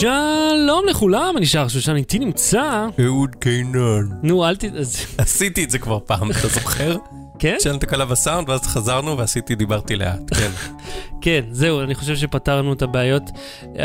[0.00, 2.86] שלום לכולם, אני שר שושן איתי נמצא.
[3.04, 4.08] אהוד קינן.
[4.22, 4.64] נו, אל ת...
[5.18, 6.96] עשיתי את זה כבר פעם, אתה זוכר?
[7.38, 7.56] כן?
[7.60, 10.50] שאלנו תקלה בסאונד, ואז חזרנו ועשיתי, דיברתי לאט, כן.
[11.20, 13.22] כן, זהו, אני חושב שפתרנו את הבעיות.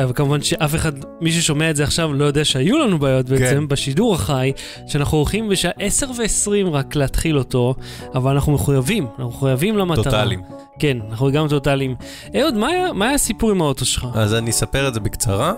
[0.03, 0.91] אבל כמובן שאף אחד,
[1.21, 3.67] מי ששומע את זה עכשיו לא יודע שהיו לנו בעיות בעצם כן.
[3.67, 4.51] בשידור החי,
[4.87, 7.75] שאנחנו הולכים בשעה 10 ו-20 רק להתחיל אותו,
[8.15, 10.03] אבל אנחנו מחויבים, אנחנו מחויבים למטרה.
[10.03, 10.41] טוטאלים.
[10.79, 11.95] כן, אנחנו גם טוטאלים.
[12.41, 14.07] אהוד, מה מה היה הסיפור עם האוטו שלך?
[14.13, 15.53] אז אני אספר את זה בקצרה.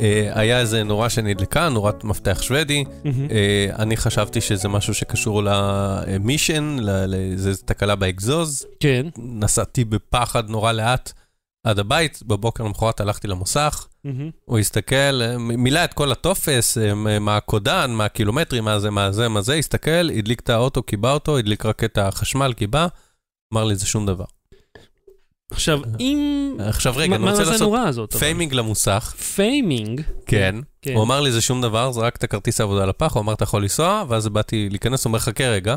[0.00, 2.84] אה, היה איזה נורה שנדלקה, נורת מפתח שוודי.
[3.30, 8.66] אה, אני חשבתי שזה משהו שקשור למישן, לאיזו תקלה באגזוז.
[8.80, 9.06] כן.
[9.18, 11.12] נסעתי בפחד נורא לאט
[11.66, 13.86] עד הבית, בבוקר למחרת הלכתי למוסך.
[14.44, 16.78] הוא הסתכל, אה, מילא את כל הטופס,
[17.20, 21.12] מה הקודן, מה הקילומטרים, מה זה, מה זה, מה זה, הסתכל, הדליק את האוטו, קיבע
[21.12, 22.86] אותו, הדליק רק את החשמל, קיבע,
[23.54, 24.24] אמר לי זה שום דבר.
[25.50, 26.56] עכשיו, אם...
[26.60, 28.12] עכשיו רגע, אני רוצה מה זה לעשות הזאת?
[28.12, 28.20] אבל?
[28.20, 30.02] faming למוסך, faming?
[30.26, 30.56] כן.
[30.82, 30.94] כן.
[30.94, 33.62] הוא אמר לי זה שום דבר, זרק את הכרטיס העבודה לפח, הוא אמר אתה יכול
[33.62, 35.76] לנסוע, ואז באתי להיכנס, הוא אומר חכה רגע,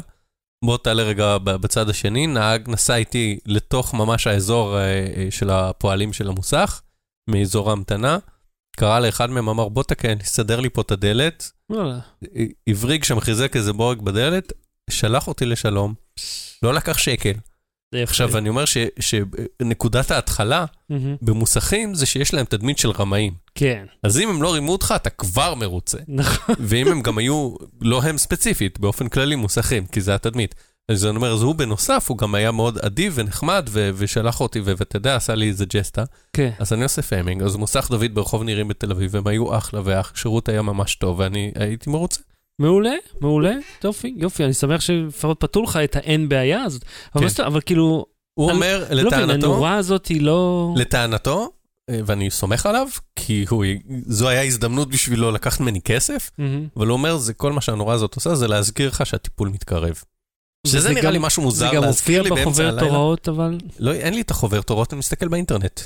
[0.66, 6.14] בוא תעלה רגע בצד השני, נהג נסע איתי לתוך ממש האזור אה, אה, של הפועלים
[6.14, 6.81] של המוסך,
[7.30, 8.17] מאזור ההמתנה,
[8.77, 11.99] קרא לאחד מהם, אמר בוא תקן, סדר לי פה את הדלת, וואלה.
[12.67, 14.53] הבריג שם חיזק איזה בורג בדלת,
[14.89, 15.94] שלח אותי לשלום,
[16.64, 17.33] לא לקח שקל.
[17.95, 18.64] עכשיו, אני אומר
[19.00, 20.66] שנקודת ההתחלה.
[21.22, 23.33] במוסכים זה שיש להם תדמית של רמאים.
[23.56, 23.86] כן.
[24.03, 25.98] אז אם הם לא רימו אותך, אתה כבר מרוצה.
[26.08, 26.56] נכון.
[26.59, 30.56] ואם הם גם היו, לא הם ספציפית, באופן כללי מוסכים, כי זה התדמית.
[30.89, 34.61] אז אני אומר, אז הוא בנוסף, הוא גם היה מאוד אדיב ונחמד, ו- ושלח אותי,
[34.61, 36.03] ואתה יודע, עשה לי איזה ג'סטה.
[36.33, 36.52] כן.
[36.59, 40.50] אז אני עושה faming, אז מוסך דוד ברחוב נירים בתל אביב, הם היו אחלה, והשירות
[40.50, 42.22] היה ממש טוב, ואני הייתי מרוצה.
[42.62, 43.54] מעולה, מעולה.
[43.84, 44.45] יופי, יופי.
[44.45, 46.81] אני שמח שלפחות פתרו לך את האין בעיה הזאת.
[47.16, 47.30] אבל כן.
[47.30, 50.73] זאת- אבל כאילו, הוא אומר, לא לטענתו, הנורה הזאת היא לא...
[50.78, 51.52] לטענתו,
[51.89, 53.66] אה, ואני סומך עליו, כי הוא,
[54.06, 56.67] זו היה הזדמנות בשבילו לקחת ממני כסף, מהמם.
[56.78, 59.94] אבל הוא אומר, זה כל מה שהנורה הזאת עושה, זה להזכיר לך שהטיפול מתקרב.
[60.67, 62.95] שזה נראה גם- לי משהו זה מוזר גם להזכיר מופיע לי באמצע בחוברת הלילה.
[62.98, 63.58] הוראות, אבל...
[63.80, 65.80] לא, אין לי את החוברת הוראות, אני מסתכל באינטרנט.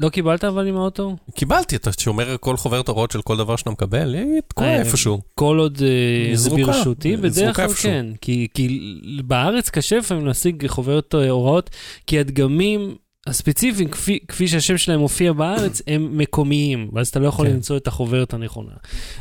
[0.00, 1.16] לא קיבלת אבל עם האוטו?
[1.34, 5.20] קיבלתי, אתה שומר כל חוברת הוראות של כל דבר שאתה מקבל, היא תקועה אה, איפשהו.
[5.34, 7.74] כל עוד אה, זה ברשותי, בדרך כלל.
[7.74, 8.06] כן.
[8.20, 8.94] כי, כי
[9.24, 11.70] בארץ קשה לפעמים להשיג חוברת אה, הוראות,
[12.06, 12.96] כי הדגמים
[13.26, 17.52] הספציפיים, כפי, כפי שהשם שלהם מופיע בארץ, הם מקומיים, ואז אתה לא יכול כן.
[17.52, 18.72] למצוא את החוברת הנכונה.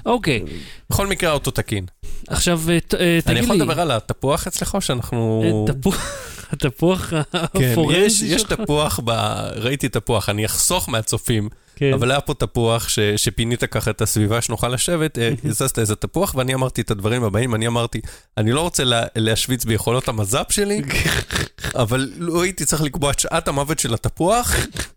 [0.05, 0.43] אוקיי,
[0.89, 1.85] בכל מקרה האוטו תקין.
[2.27, 3.43] עכשיו ת- אני תגיד לי...
[3.43, 5.65] יכול לדבר על התפוח אצלך או שאנחנו...
[5.67, 6.13] תפוח,
[6.53, 7.13] התפוח
[7.57, 8.53] כן, הפורנזי יש, יש שלך?
[8.53, 9.09] תפוח, ב...
[9.55, 11.93] ראיתי תפוח, אני אחסוך מהצופים, כן.
[11.93, 12.99] אבל היה פה תפוח ש...
[12.99, 17.55] שפינית ככה את הסביבה שנוכל לשבת, אה, הזזת איזה תפוח, ואני אמרתי את הדברים הבאים,
[17.55, 18.01] אני אמרתי,
[18.37, 19.03] אני לא רוצה לה...
[19.15, 20.81] להשוויץ ביכולות המז"פ שלי,
[21.75, 24.55] אבל לא הייתי צריך לקבוע את שעת המוות של התפוח,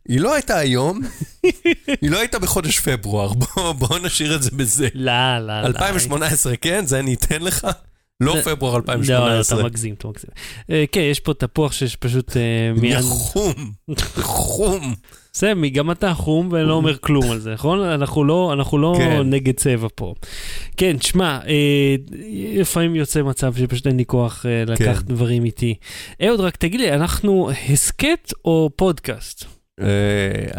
[0.09, 1.01] היא לא הייתה היום,
[2.03, 4.89] היא לא הייתה בחודש פברואר, בוא, בוא נשאיר את זה בזה.
[4.95, 5.67] לא, לא, לא.
[5.67, 7.67] 2018, כן, זה אני אתן לך.
[8.21, 9.65] לא פברואר לא, לא, אתה 2018.
[9.65, 10.31] מגזים, אתה מגזים.
[10.71, 12.37] אה, כן, יש פה תפוח שיש פשוט...
[12.37, 12.43] אה,
[12.81, 13.53] מיד- חום,
[14.21, 14.95] חום.
[15.33, 17.81] בסדר, מי- גם אתה חום ולא אומר כלום על זה, נכון?
[17.81, 19.21] אנחנו לא, אנחנו לא כן.
[19.25, 20.15] נגד צבע פה.
[20.77, 21.95] כן, שמע, אה,
[22.55, 25.15] לפעמים יוצא מצב שפשוט אין לי כוח אה, לקחת כן.
[25.15, 25.75] דברים איתי.
[26.27, 29.45] אהוד, רק תגיד לי, אנחנו הסכת או פודקאסט?
[29.81, 29.87] אה,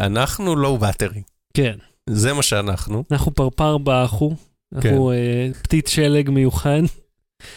[0.06, 1.22] אנחנו לואו באטרי,
[1.54, 1.74] כן,
[2.10, 3.04] זה מה שאנחנו.
[3.10, 4.34] אנחנו פרפר באחו,
[4.74, 5.16] אנחנו אה,
[5.62, 6.82] פתית שלג מיוחד.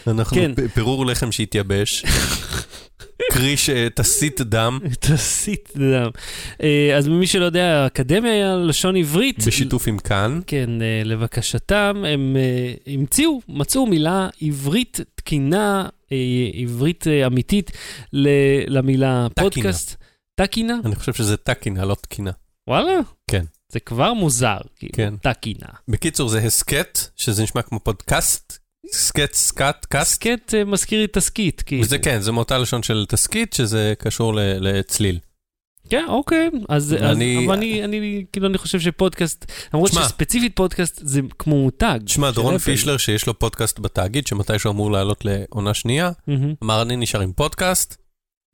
[0.08, 0.68] אנחנו כן.
[0.68, 2.06] פירור לחם שהתייבש,
[3.34, 6.10] קרי שתסית דם תסיט דם.
[6.64, 10.40] אה, אז מי שלא יודע, האקדמיה ללשון עברית, בשיתוף עם כאן.
[10.48, 15.90] כן, אה, לבקשתם, הם אה, המציאו, מצאו מילה עברית תקינה,
[16.54, 17.72] עברית אמיתית
[18.68, 19.28] למילה.
[19.36, 19.96] פודקאסט.
[20.36, 20.76] תקינה?
[20.86, 22.32] אני חושב שזה תקינה, לא תקינה.
[22.68, 23.00] וואלה?
[23.32, 23.46] כן.
[23.70, 25.14] זה כבר מוזר, כאילו, כן.
[25.22, 25.68] תקינה.
[25.88, 30.12] בקיצור, זה הסכת, שזה נשמע כמו פודקאסט, הסכת, סקת, קאסט.
[30.12, 31.82] הסכת אה, מזכיר לי תסכית, כאילו.
[31.84, 35.20] וזה כן, זה מאותה לשון של תסכית, שזה קשור לצליל.
[35.90, 36.50] כן, אוקיי.
[36.70, 39.92] אז, אז אני- אבל אני, אני, כאילו, אני חושב שפודקאסט, למרות.
[39.92, 42.00] שספציפית פודקאסט זה כמו מותג.
[42.06, 46.54] תשמע, של דורון פישלר, שיש לו פודקאסט בתאגיד, שמתישהו אמור לעלות לעונה שנייה, מהמם.
[46.64, 47.98] אמר, אני נשאר עם פודקאסט.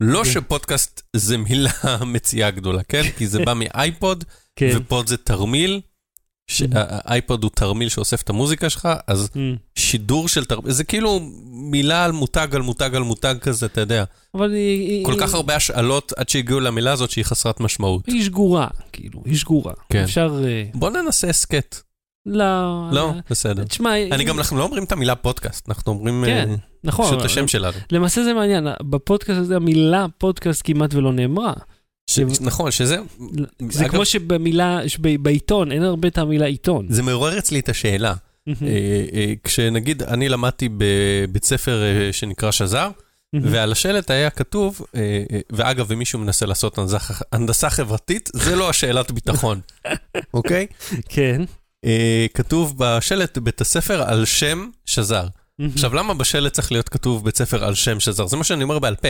[0.02, 0.30] לא כן.
[0.30, 1.70] שפודקאסט זה מילה
[2.12, 3.02] מציאה גדולה, כן?
[3.16, 4.24] כי זה בא מאייפוד,
[4.56, 4.70] כן.
[4.76, 5.80] ופוד זה תרמיל.
[6.48, 12.04] שהאייפוד הוא תרמיל שאוסף את המוזיקה שלך, אז אמ, שידור של תרמיל, זה כאילו מילה
[12.04, 14.04] על מותג על מותג על מותג כזה, אתה יודע.
[14.34, 15.04] אבל היא...
[15.04, 18.06] כל כך הרבה השאלות עד שהגיעו למילה הזאת שהיא חסרת משמעות.
[18.06, 19.72] היא שגורה, כאילו, היא שגורה.
[19.88, 20.02] כן.
[20.02, 20.42] אפשר...
[20.44, 21.76] אה, בוא ננסה הסכת.
[22.26, 22.44] לא...
[22.92, 23.64] לא, אה, בסדר.
[23.64, 23.96] תשמע...
[24.12, 26.54] אני גם, אנחנו לא אומרים את המילה פודקאסט, אנחנו אומרים כן, אה,
[26.84, 27.06] נכון.
[27.06, 27.78] פשוט השם שלנו.
[27.92, 31.52] למעשה זה מעניין, בפודקאסט הזה המילה פודקאסט כמעט ולא נאמרה.
[32.08, 32.96] ש- נכון, שזה...
[33.70, 36.86] זה אגב, כמו שבמילה, שב- בעיתון, אין הרבה את המילה עיתון.
[36.90, 38.14] זה מעורר אצלי את השאלה.
[38.48, 38.54] אה,
[39.12, 42.90] אה, כשנגיד, אני למדתי בבית ספר אה, שנקרא שזר.
[43.42, 44.80] ועל השלט היה כתוב,
[45.52, 46.78] ואגב, אם מישהו מנסה לעשות
[47.32, 49.60] הנדסה- חברתית, זה לא השאלת ביטחון,
[50.34, 50.66] אוקיי?
[51.08, 51.42] כן.
[52.34, 55.26] כתוב בשלט בית הספר על שם שזר.
[55.74, 58.26] עכשיו, למה בשלט צריך להיות כתוב בית ספר על שם שזר?
[58.26, 59.08] זה מה שאני אומר בעל פה.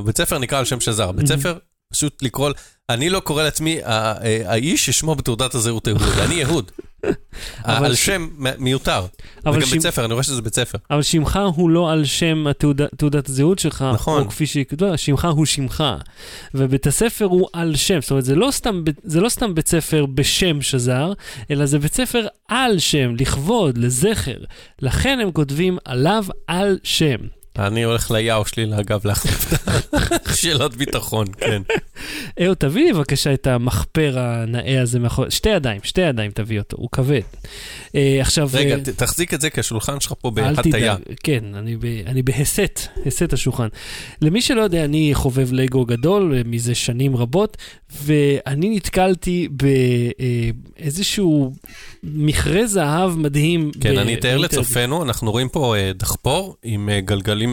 [0.00, 1.12] בית ספר נקרא על שם שזר.
[1.12, 1.26] בית.
[1.26, 1.58] ספר,
[1.92, 2.50] פשוט לקרוא,
[2.90, 3.78] אני לא קורא לעצמי
[4.44, 6.70] האיש ששמו בתעודת הזהות אהוד, אני יהוד.
[7.64, 9.06] על שם מיותר.
[9.46, 10.78] וגם ש- בית ספר, אני רואה שזה בית ספר.
[10.90, 12.44] אבל שמך הוא לא על שם
[12.96, 14.22] תעודת הזהות שלך, נכון.
[14.22, 15.84] או כפי שכתוב, שמך הוא שמך.
[16.54, 20.06] ובית הספר הוא על שם, זאת אומרת, זה לא סתם, זה לא סתם בית ספר
[20.06, 21.12] בשם שזר,
[21.50, 24.38] אלא זה בית ספר על שם, לכבוד, לזכר.
[24.82, 27.16] לכן הם כותבים עליו על שם.
[27.58, 31.62] אני הולך ליאו שלי לאגב להחליף את השאלות ביטחון, כן.
[32.40, 36.76] אהו, תביא לי בבקשה את המחפר הנאה הזה מאחורי, שתי ידיים, שתי ידיים תביא אותו,
[36.76, 37.20] הוא כבד.
[37.94, 38.48] אה, עכשיו...
[38.52, 40.96] רגע, אה, תחזיק את זה כי השולחן שלך פה בהטייה.
[41.22, 43.68] כן, אני, ב, אני בהסת, הסת השולחן.
[44.22, 47.56] למי שלא יודע, אני חובב לגו גדול אה, מזה שנים רבות,
[48.02, 49.48] ואני נתקלתי
[50.78, 51.52] באיזשהו
[52.02, 53.70] מכרה זהב מדהים.
[53.80, 54.36] כן, ב- אני אתאר.
[54.36, 57.00] לצופינו, אנחנו רואים פה דחפור עם אה,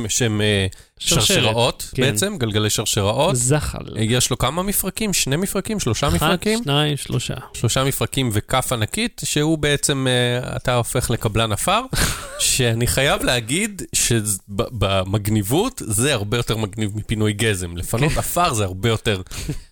[0.09, 0.67] שהם אה,
[0.99, 2.01] שרשראות כן.
[2.01, 3.35] בעצם, גלגלי שרשראות.
[3.35, 3.97] זחל.
[3.97, 5.13] יש לו כמה מפרקים?
[5.13, 5.79] שני מפרקים?
[5.79, 6.59] שלושה אחת, מפרקים?
[6.63, 7.33] שניים, שלושה.
[7.53, 11.81] שלושה מפרקים וכף ענקית, שהוא בעצם, אה, אתה הופך לקבלן עפר,
[12.39, 17.77] שאני חייב להגיד שבמגניבות זה הרבה יותר מגניב מפינוי גזם.
[17.77, 18.19] לפנות כן.
[18.19, 19.21] עפר זה הרבה יותר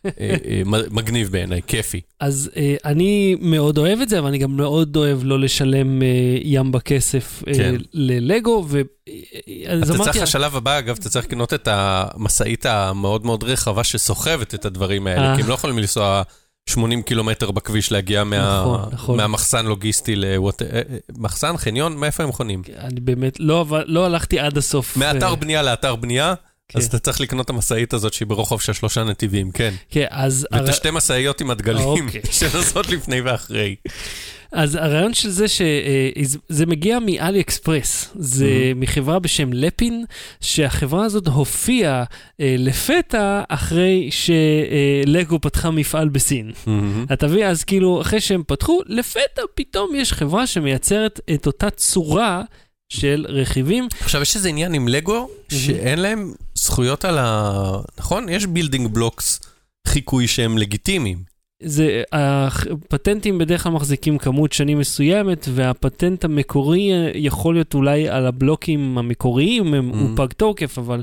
[0.06, 0.62] אה, אה,
[0.92, 2.02] מגניב בעיניי, כיפי.
[2.20, 2.52] אז
[2.86, 6.02] אני מאוד אוהב את זה, אבל אני גם מאוד אוהב לא לשלם
[6.44, 7.76] ים בכסף כן.
[7.94, 8.82] ללגו, ו...
[9.84, 10.04] אתה.
[10.04, 15.08] צריך, השלב הבא, אגב, אתה צריך לקנות את המשאית המאוד מאוד רחבה שסוחבת את הדברים
[15.08, 15.36] האלה, אה.
[15.36, 16.22] כי הם לא יכולים לנסוע
[16.70, 19.18] 80 קילומטר בכביש להגיע מה- נכון, נכון.
[19.18, 22.62] מהמחסן לוגיסטי למחסן, חניון, מאיפה הם חונים?
[22.78, 24.98] אני באמת לא, לא הלכתי עד הסוף.
[24.98, 26.34] מאתר אה, בנייה לאתר בנייה,
[26.70, 26.80] כן.
[26.80, 29.74] אז אתה צריך לקנות את המשאית הזאת שהיא ברוחב של שלושה נתיבים, כן.
[29.90, 30.48] כן, אז...
[30.52, 32.22] ואת הר- השתי משאיות עם הדגלים, אוקיי.
[32.40, 33.76] שנוסעות לפני ואחרי.
[34.52, 40.06] אז הרעיון של זה שזה מגיע מאלי אקספרס, זה מחברה בשם לפין,
[40.42, 42.04] שהחברה הזאת הופיעה
[42.42, 46.52] אה, לפתע אחרי שלגו פתחה מפעל בסין.
[47.14, 47.44] אתה מבין?
[47.48, 52.42] אז כאילו, אחרי שהם פתחו, לפתע פתאום יש חברה שמייצרת את אותה צורה
[52.90, 53.88] של רכיבים.
[54.02, 57.52] עכשיו, יש איזה עניין עם לגו, שאין להם זכויות על ה...
[58.00, 58.30] נכון?
[58.30, 59.40] יש building blocks
[59.88, 61.34] חיקוי שהם לגיטימיים.
[61.66, 68.26] זה, הפטנטים בדרך כלל מחזיקים כמות שנים מסוימת, והפטנט המקורי אה, יכול להיות אולי על
[68.26, 69.96] הבלוקים המקוריים, אהם.
[69.96, 71.02] הוא פג תוקף, אבל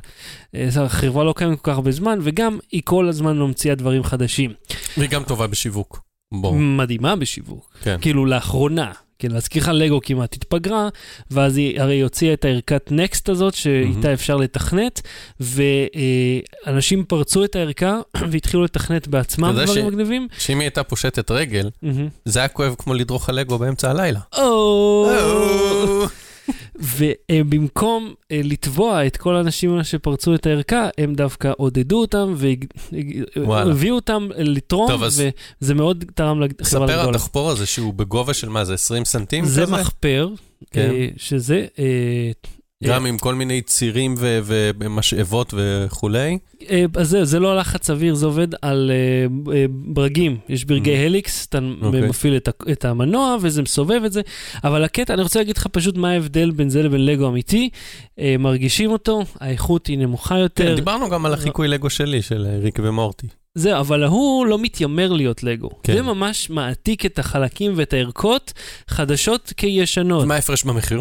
[0.54, 4.04] אה, החברה לא קיימת כל כך הרבה זמן, וגם היא כל הזמן לא ממציאה דברים
[4.04, 4.52] חדשים.
[4.96, 6.00] והיא גם טובה בשיווק.
[6.34, 6.56] בוא.
[6.56, 7.70] מדהימה בשיווק.
[7.82, 7.96] כן.
[8.00, 10.88] כאילו לאחרונה, כן, להזכיר לך לגו כמעט התפגרה,
[11.30, 15.00] ואז היא הרי הוציאה את הערכת נקסט הזאת, שאיתה אפשר לתכנת,
[15.40, 17.98] ואנשים פרצו את הערכה
[18.30, 20.28] והתחילו לתכנת בעצמם דברים ש- מגניבים.
[20.38, 22.08] שאם היא הייתה פושטת רגל, מהמם.
[22.24, 24.20] זה היה כואב כמו לדרוך על לגו באמצע הלילה.
[24.38, 25.10] או.
[26.80, 32.34] ובמקום אה, לתבוע את כל האנשים שפרצו את הערכה, הם דווקא עודדו אותם.
[33.46, 35.22] והביאו אותם לתרום, טוב, אז-
[35.62, 37.08] וזה מאוד תרם לחברה ספר על.
[37.08, 39.72] הדחפור הזה שהוא בגובה של מה זה, 20 סנטים זה כזה?
[39.72, 40.28] מחפר,
[40.70, 40.90] כן.
[40.90, 41.66] אה, שזה...
[42.84, 46.38] גם עם כל מיני צירים ומשאבות וכולי.
[46.70, 50.38] אה, אז זהו, זה לא לחץ אוויר, זה עובד על אה, אה, ברגים.
[50.48, 50.98] יש ברגי Mm.
[50.98, 52.00] הליקס, אתה אוקיי.
[52.00, 52.36] מפעיל
[52.72, 54.20] את המנוע וזה מסובב את זה.
[54.64, 57.70] אבל הקטע, אני רוצה להגיד לך פשוט מה ההבדל בין זה לבין לגו אמיתי.
[58.38, 60.74] מרגישים אותו, האיכות היא נמוכה כן, יותר.
[60.74, 63.26] דיברנו גם על החיקוי לגו שלי, של ריק ומורטי.
[63.54, 65.68] זהו, אבל ההוא לא מתיימר להיות לגו.
[65.82, 65.92] כן.
[65.94, 68.52] זה ממש מעתיק את החלקים ואת הערכות
[68.88, 70.26] חדשות כישנות.
[70.26, 71.00] מה ההפרש במחיר?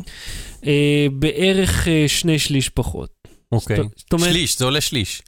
[0.65, 3.09] אה, בערך אה, שני שליש פחות.
[3.51, 3.77] אוקיי.
[3.95, 5.21] זאת אומרת, שליש, זה עולה שליש.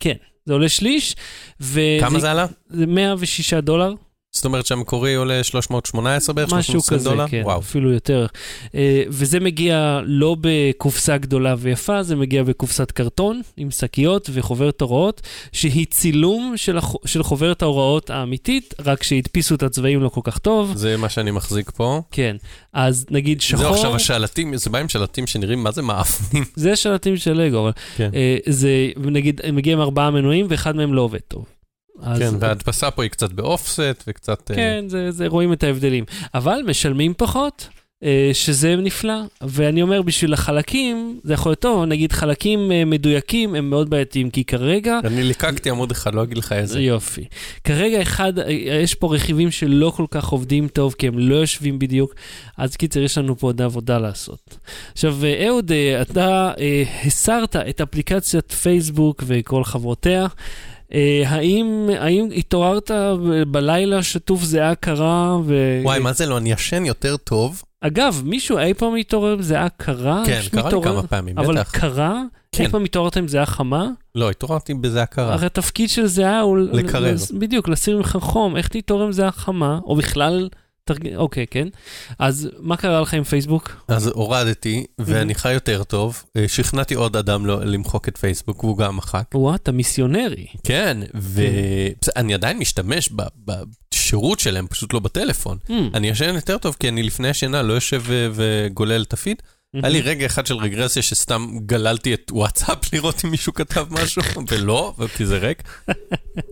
[0.45, 1.15] זה עולה שליש.
[1.59, 2.45] וזה- כמה זה עלה?
[2.69, 3.93] זה 106 דולר.
[4.33, 7.27] זאת אומרת שהמקורי עולה 318 בערך, משהו 320 כזה, דולר?
[7.27, 7.59] כן, וואו.
[7.59, 8.25] אפילו יותר.
[8.75, 15.21] אה, וזה מגיע לא בקופסה גדולה ויפה, זה מגיע בקופסת קרטון עם שקיות וחוברת הוראות,
[15.51, 16.93] שהיא צילום של, הח...
[17.05, 20.73] של חוברת ההוראות האמיתית, רק שהדפיסו את הצבעים לא כל כך טוב.
[20.75, 22.01] זה מה שאני מחזיק פה.
[22.11, 22.35] כן,
[22.73, 26.43] אז נגיד שחור, זהו, עכשיו השלטים, זה בא עם שלטים שנראים מה זה מאפנים.
[26.55, 28.09] זה שלטים של לגו, אבל כן.
[28.13, 31.45] אה, זה נגיד, הם מגיעים עם ארבעה מנועים ואחד מהם לא עובד טוב.
[32.17, 34.51] כן, וההדפסה פה היא קצת באופסט וקצת...
[34.51, 36.03] אה, כן, זה, זה רואים את ההבדלים.
[36.33, 37.67] אבל משלמים פחות,
[38.03, 39.13] אה, שזה נפלא.
[39.41, 44.29] ואני אומר, בשביל החלקים, זה יכול להיות טוב, נגיד חלקים אה, מדויקים הם מאוד בעייתיים,
[44.29, 44.99] כי כרגע...
[45.03, 46.81] אני ליקקתי עמוד אחד, לא אגיד לך איזה.
[46.81, 47.25] יופי.
[47.63, 48.33] כרגע אחד,
[48.81, 52.13] יש פה רכיבים שלא כל כך עובדים טוב, כי הם לא יושבים בדיוק,
[52.57, 54.57] אז קיצר, יש לנו פה עוד עבודה לעשות.
[54.91, 56.51] עכשיו, אה, אהוד, אה, אתה
[57.05, 60.27] הסרת את אפליקציית פייסבוק וכל חברותיה.
[60.93, 62.91] אה, האם, האם התעוררת
[63.47, 65.37] בלילה שטוף זיעה קרה?
[65.45, 65.79] ו...
[65.83, 66.37] וואי, מה זה לא?
[66.37, 67.61] אני ישן יותר טוב.
[67.81, 70.23] אגב, מישהו אי פעם מתעורר עם זיעה קרה?
[70.25, 71.71] כן, קרה לי מתעורר- כמה פעמים, אבל בטח.
[71.71, 72.21] קרה?
[72.51, 72.63] כן.
[72.63, 73.87] אי פעם התעוררת עם זיעה חמה?
[74.15, 75.33] לא, התעוררתי בזה הכרה.
[75.33, 76.57] הרי התפקיד של זיעה הוא...
[76.57, 77.13] לקרר.
[77.13, 78.57] לס- בדיוק, להסיר ממך חום.
[78.57, 79.79] איך תתעורר עם זיעה חמה?
[79.85, 80.49] או בכלל...
[80.83, 81.15] תרג...
[81.15, 81.67] אוקיי, כן.
[82.19, 83.83] אז מה קרה לך עם פייסבוק?
[83.87, 86.23] אז הורדתי, ואני חי יותר טוב.
[86.37, 89.23] אה, שכנעתי עוד אדם לא- למחוק את פייסבוק, והוא גם מחק.
[89.33, 90.45] וואו, אתה מיסיונרי.
[90.63, 95.57] כן, ואני עדיין משתמש ב- בשירות שלהם, פשוט לא בטלפון.
[95.93, 99.41] אני ישן יותר טוב, כי אני לפני השינה לא יושב ו- וגולל את הפיד.
[99.73, 104.21] היה לי רגע אחד של רגרסיה שסתם גללתי את וואטסאפ לראות אם מישהו כתב משהו,
[104.49, 105.63] ולא, כי זה ריק.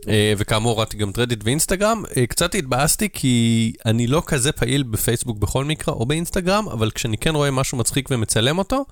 [0.08, 2.04] אה, וכאמור, הורדתי גם טרדיט ואינסטגרם.
[2.18, 7.18] אה, קצת התבאסתי כי אני לא כזה פעיל בפייסבוק בכל מקרה, או באינסטגרם, אבל כשאני
[7.18, 8.86] כן רואה משהו מצחיק ומצלם אותו,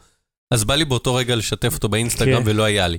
[0.54, 2.50] אז בא לי באותו רגע לשתף אותו באינסטגרם כן.
[2.50, 2.98] ולא היה לי.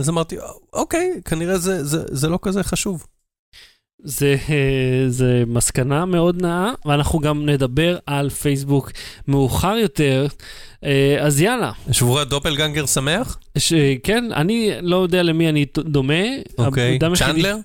[0.00, 0.36] אז אמרתי,
[0.72, 3.06] אוקיי, כנראה זה, זה, זה לא כזה חשוב.
[4.04, 8.92] זה, אה, זה מסקנה מאוד נאה, ואנחנו גם נדבר על פייסבוק
[9.28, 10.26] מאוחר יותר.
[10.84, 13.38] אה, אז יאללה, שבוע דופלגנגר שמח?
[13.58, 13.72] ש...
[14.02, 16.14] כן, אני לא יודע למי אני דומה.
[16.58, 16.98] אוקיי.
[17.02, 17.56] היחידי- צ'נדלר?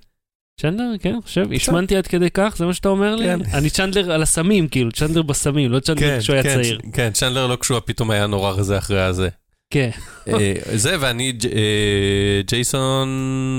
[0.62, 3.26] צ'נדלר, כן, חושב, השמנתי עד כדי כך, זה מה שאתה אומר לי?
[3.26, 3.40] כן.
[3.54, 6.80] אני צ'נדלר על הסמים, כאילו, צ'נדלר בסמים, לא צ'נדלר כשהוא היה כן, צעיר.
[6.94, 9.30] כן, צ'נדלר לא כשהוא פתאום היה נורא רזה אחרי הזה.
[9.74, 9.90] כן.
[10.28, 13.10] אה, זה ואני אה, ג'ייסון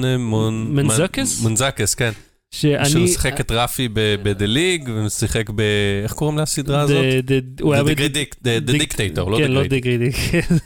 [0.04, 0.66] אה, מון...
[0.70, 1.40] מנזקס?
[1.42, 2.10] מונזקס, כן.
[2.50, 2.88] שאני...
[2.90, 5.61] שהוא שיחק את רפי ב-The League, ושיחק ב...
[6.02, 7.04] איך קוראים לסדרה הזאת?
[7.25, 10.16] ד- ד- הוא היה The בד- Dic- The Dictator, לא כן, לא The Great.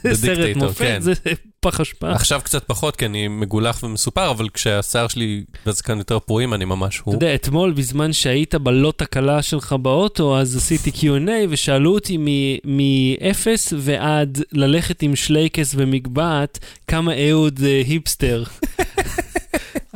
[0.03, 1.01] זה סרט Dictator, מופת, כן.
[1.01, 1.13] זה
[1.59, 2.11] פח אשפה.
[2.11, 6.95] עכשיו קצת פחות, כי אני מגולח ומסופר, אבל כשהשיער שלי והזקן יותר פרועים, אני ממש
[6.95, 7.13] אתה הוא.
[7.13, 14.41] יודע, אתמול בזמן שהיית בלוט הקלה שלך באוטו, אז עשיתי Q&A ושאלו אותי מ-0 ועד
[14.51, 18.43] ללכת עם שלייקס ומגבעת, כמה אהוד אה, היפסטר.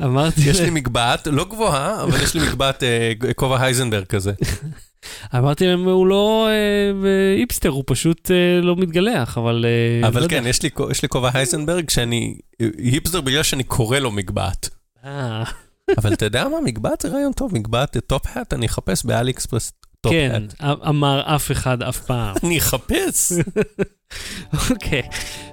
[0.04, 4.32] אמרתי יש לי מגבעת, לא גבוהה, אבל יש לי מגבעת אה, כובע הייזנברג כזה.
[5.36, 9.66] אמרתי להם, הוא לא אה, היפסטר, הוא פשוט אה, לא מתגלח, אבל...
[10.02, 10.28] לא אבל.
[10.30, 12.38] כן, יש לי- יש לי כובע הייזנברג שאני
[12.78, 14.70] היפסטר בגלל שאני קורא לו מגבעת.
[15.98, 19.72] אבל אתה יודע מה, מגבעת זה רעיון טוב, מגבעת top hat, אני אחפש באלי אקספרס
[20.02, 20.80] טופ כן, האט.
[20.88, 22.36] אמר אף אחד אף פעם.
[22.44, 23.32] אני אחפש.
[24.70, 25.02] אוקיי.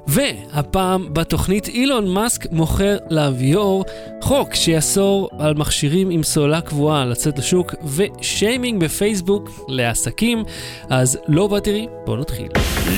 [0.06, 3.84] והפעם בתוכנית אילון מאסק מוכר לביא
[4.22, 10.44] חוק שיאסור על מכשירים עם סוללה קבועה לצאת לשוק ושיימינג בפייסבוק לעסקים.
[10.90, 12.48] אז לא באטרי, בואו נתחיל.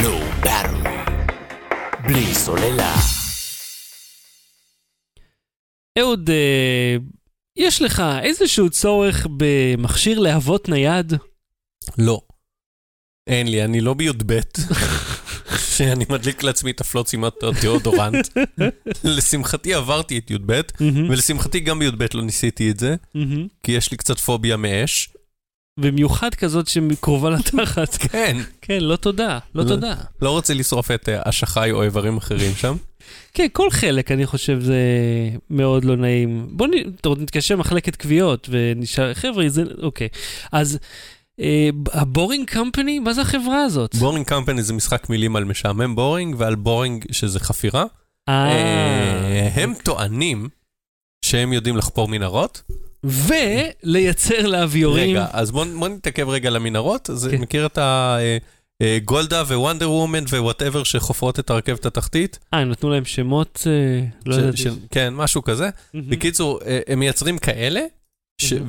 [0.02, 0.98] לא באטרי.
[2.06, 2.94] בלי סוללה.
[5.98, 6.96] אהוד, אה,
[7.56, 11.12] יש לך איזשהו צורך במכשיר להבות נייד?
[11.98, 12.20] לא.
[13.26, 14.40] אין לי, אני לא בי"ב,
[15.76, 18.28] שאני מדליק לעצמי את הפלוץ עם הדאודורנט.
[19.04, 22.96] לשמחתי עברתי את י"ב, ולשמחתי גם בי"ב לא ניסיתי את זה.
[23.62, 25.08] כי יש לי קצת פוביה מאש.
[25.80, 27.96] במיוחד כזאת שקרובה לתחת.
[27.96, 29.68] כן, כן, לא תודה, לא לא.
[29.68, 29.94] תודה.
[30.22, 32.76] לא רוצה לשרוף את אה, אשחי או איברים אחרים שם.
[33.34, 34.78] כן, כל חלק, אני חושב, זה
[35.50, 36.48] מאוד לא נעים.
[36.50, 36.70] בוא נ...
[37.00, 39.62] אתה עוד נתקשר מחלקת כוויות ונשאל, חבר'ה, זה...
[39.82, 40.08] אוקיי.
[40.52, 40.78] אז
[41.92, 43.94] ה Boring Company, מה זה החברה הזאת?
[43.94, 47.84] Boring Company זה משחק מילים על משעמם boring ועל boring שזה חפירה.
[48.28, 50.48] אה, אה, הם טוענים
[51.24, 52.62] שהם יודעים לחפור מנהרות.
[53.04, 55.10] ולייצר להביורים.
[55.10, 57.10] רגע, אז בוא נתעכב רגע למנהרות.
[57.10, 57.40] אז כן.
[57.40, 57.78] מכיר את
[58.82, 62.38] הגולדה ו Wonder Woman ו whatever שחופרות את הרכבת התחתית?
[62.54, 64.52] אה, הם נתנו להם שמות, אה, לא.
[64.56, 65.68] של- כן, משהו כזה.
[65.94, 67.80] בקיצור, אה, הם מייצרים כאלה.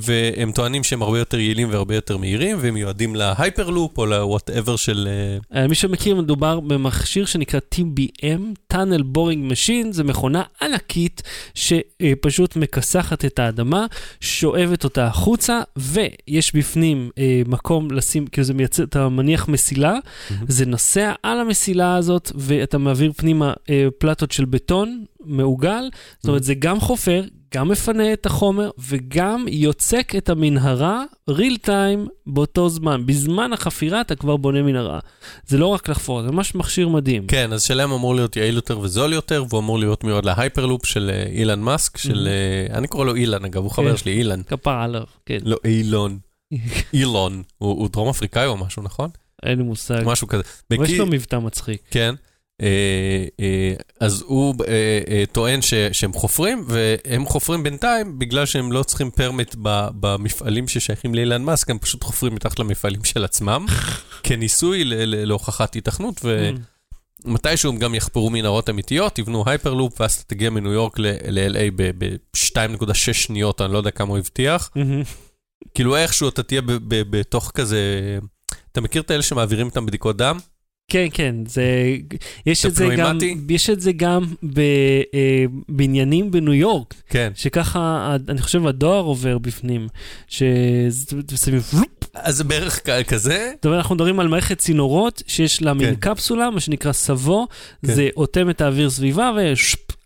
[0.01, 4.13] והם טוענים שהם הרבה יותר יעילים והרבה יותר מהירים, והם מיועדים ל Hyperloop או ל
[4.13, 5.09] whatever של...
[5.55, 11.21] אה, מי שמכיר, מדובר במכשיר שנקרא TBM, Tunnel Boring Machine, זו מכונה ענקית
[11.53, 13.85] שפשוט מכסחת את האדמה,
[14.21, 19.95] שואבת אותה החוצה, ויש בפנים אה, מקום לשים, כאילו זה מייצר, אתה מניח מסילה,
[20.47, 26.43] זה נוסע על המסילה הזאת, ואתה מעביר פנימה אה, פלטות של בטון מעוגל, זאת אומרת,
[26.43, 33.05] זה גם חופר, גם מפנה את החומר, וגם יוצק את המנהרה real time באותו זמן.
[33.05, 34.99] בזמן החפירה אתה כבר בונה מנהרה.
[35.47, 37.27] זה לא רק לחפור, זה ממש מכשיר מדהים.
[37.27, 40.85] כן, אז שלהם אמור להיות יעיל יותר וזול יותר, והוא אמור להיות מיועד ל Hyperloop
[40.85, 42.27] של אה, אילן מאסק, של...
[42.27, 43.97] אה, אני קורא לו אילן, אגב, הוא חבר כן.
[43.97, 44.43] שלי, אילן.
[44.43, 45.39] כפרה עליו, כן.
[45.43, 46.17] לא, אילון.
[46.93, 47.43] אילון.
[47.57, 49.09] הוא דרום אפריקאי או משהו, נכון?
[49.43, 50.01] אין לי מושג.
[50.05, 50.43] משהו כזה.
[50.71, 51.81] אבל יש לו מבטא מצחיק.
[51.91, 52.15] כן.
[52.61, 55.59] אה, אה, אז הוא אה, טוען
[55.91, 61.69] שהם חופרים, והם חופרים בינתיים בגלל שהם לא צריכים permit ב, במפעלים ששייכים לאילן מאסק,
[61.69, 63.65] הם פשוט חופרים מתחת למפעלים של עצמם,
[64.23, 67.25] כניסוי להוכחת היתכנות, Mm.
[67.25, 73.61] ומתישהו הם גם יחפרו מנהרות אמיתיות, יבנו Hyperloop, ואז תגיע מניו יורק ל-LA ב-2.6 שניות,
[73.61, 74.69] אני לא יודע כמה הוא הבטיח.
[74.75, 75.03] מהמם.
[75.73, 77.79] כאילו איכשהו אתה תהיה בתוך כזה...
[78.71, 80.37] אתה מכיר את האלה שמעבירים איתם בדיקות דם?
[80.89, 81.63] כן, כן, זה,
[82.45, 83.17] יש את זה גם?
[83.49, 84.23] יש את זה גם
[85.69, 87.31] בבניינים בניו יורק, כן.
[87.35, 89.87] שככה, אני חושב, הדואר עובר בפנים,
[90.27, 91.61] ששמים,
[92.13, 95.95] אז זה בערך כזה, זאת אומרת, אנחנו מדברים על מערכת צינורות שיש לה מין כן.
[95.95, 97.47] קפסולה, מה שנקרא סבו,
[97.85, 97.93] כן.
[97.93, 99.31] זה אוטם את האוויר סביבה,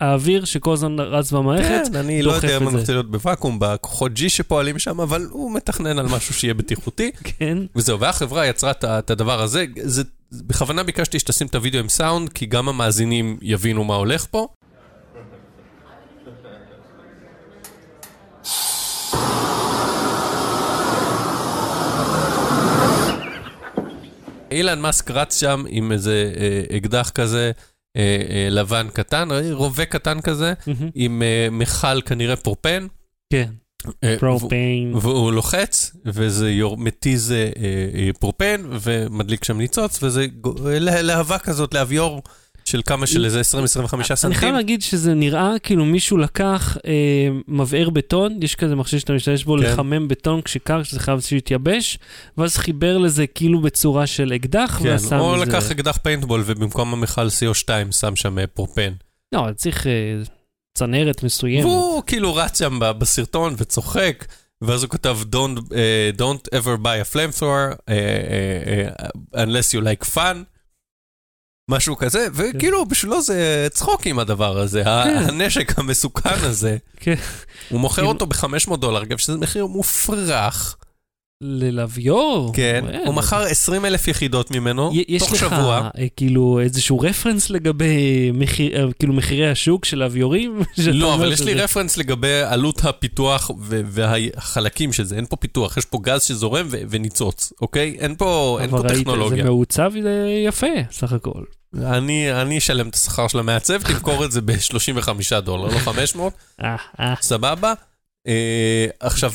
[0.02, 2.78] והאוויר שכל הזמן רץ במערכת, כן, אני לא יודע אם אני.
[2.78, 7.58] רוצה להיות בוואקום בכוחות G שפועלים שם, אבל הוא מתכנן על משהו שיהיה בטיחותי, כן,
[7.76, 9.66] וזהו, והחברה יצרה את הדבר הזה.
[9.84, 10.04] זה,
[10.42, 14.48] בכוונה ביקשתי שתשים את הוידאו עם סאונד, כי גם המאזינים יבינו מה הולך פה.
[24.52, 27.52] אילן מאסק רץ שם עם איזה אה, אקדח כזה,
[27.98, 30.90] אה, אה, לבן קטן, אה, רובה קטן כזה, מהמם.
[30.96, 32.88] עם אה, מכל כנראה פרופן.
[33.34, 33.50] כן,
[34.04, 37.50] אה, פרופיין, והוא לוחץ, וזה מתיז אה,
[37.96, 40.26] אה, פרופן, ומדליק שם ניצוץ, וזה
[41.02, 42.22] להבה כזאת, להביור
[42.66, 43.56] של כמה של איזה 20-25
[43.94, 44.38] אני סנטים.
[44.38, 46.92] חייב להגיד שזה נראה כאילו מישהו לקח אה,
[47.48, 49.64] מבער בטון, יש כזה מכשיר שאתה משתמש בו כן.
[49.64, 52.00] לחמם בטון כשקר, שזה חייב שיתייבש,
[52.38, 55.46] ואז חיבר לזה כאילו בצורה של אקדח, כן, ועשה או מזה...
[55.46, 58.92] לקח אקדח פיינטבול, ובמקום המכל CO2 שם שם פרופן.
[59.32, 59.92] לא, צריך אה,
[60.74, 61.66] צנרת מסוימת.
[61.66, 64.26] והוא כאילו רץ שם בסרטון וצוחק.
[64.62, 70.16] ואז הוא כתב, don't, uh, don't ever buy a flamethrower uh, uh, unless you like
[70.16, 70.38] fun,
[71.70, 75.18] משהו כזה, וכאילו בשבילו זה צחוק עם הדבר הזה, כן.
[75.18, 76.78] הנשק המסוכן הזה.
[76.96, 77.16] כן.
[77.70, 80.78] הוא מוכר אותו ב-500 דולר, אגב, שזה מחיר מופרך.
[81.44, 82.52] ללוויור?
[82.56, 85.90] כן, אה, הוא מכר 20 אלף יחידות ממנו, יש תוך לך שבוע.
[85.98, 87.96] אה, כאילו איזשהו רפרנס לגבי
[88.34, 90.04] מחיר, אה, כאילו מחירי השוק של?
[90.76, 95.16] שאתה לא, אבל יש לי שזה- רפרנס לגבי עלות הפיתוח ו- והחלקים של זה.
[95.16, 97.96] אין פה פיתוח, יש פה גז שזורם ו- וניצוץ, אוקיי?
[98.00, 99.44] אין פה אין פה אבל ראית, טכנולוגיה.
[99.44, 99.92] זה מעוצב
[100.48, 101.42] יפה, סך הכל.
[101.84, 106.76] אני אני אשלם את השכר של המעצב, תמכור את זה ב-35 דולר, לא 500, אה.
[107.22, 107.74] סבבה.
[109.00, 109.32] עכשיו,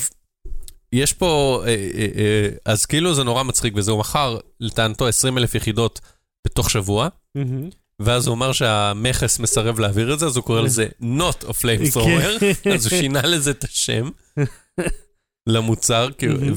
[0.93, 5.37] יש פה, אה, אה, אה, אז כאילו זה נורא מצחיק, וזה הוא מכר לטענתו 20
[5.37, 5.99] אלף יחידות
[6.47, 7.07] בתוך שבוע.
[7.99, 12.39] ואז הוא אמר שהמכס מסרב להעביר את זה, אז הוא קורא לזה not a flamethrower,
[12.63, 12.71] כן.
[12.75, 14.09] אז הוא שינה לזה את השם
[15.53, 16.07] למוצר,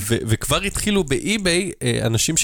[0.07, 2.37] וכבר התחילו באי-ביי אנשים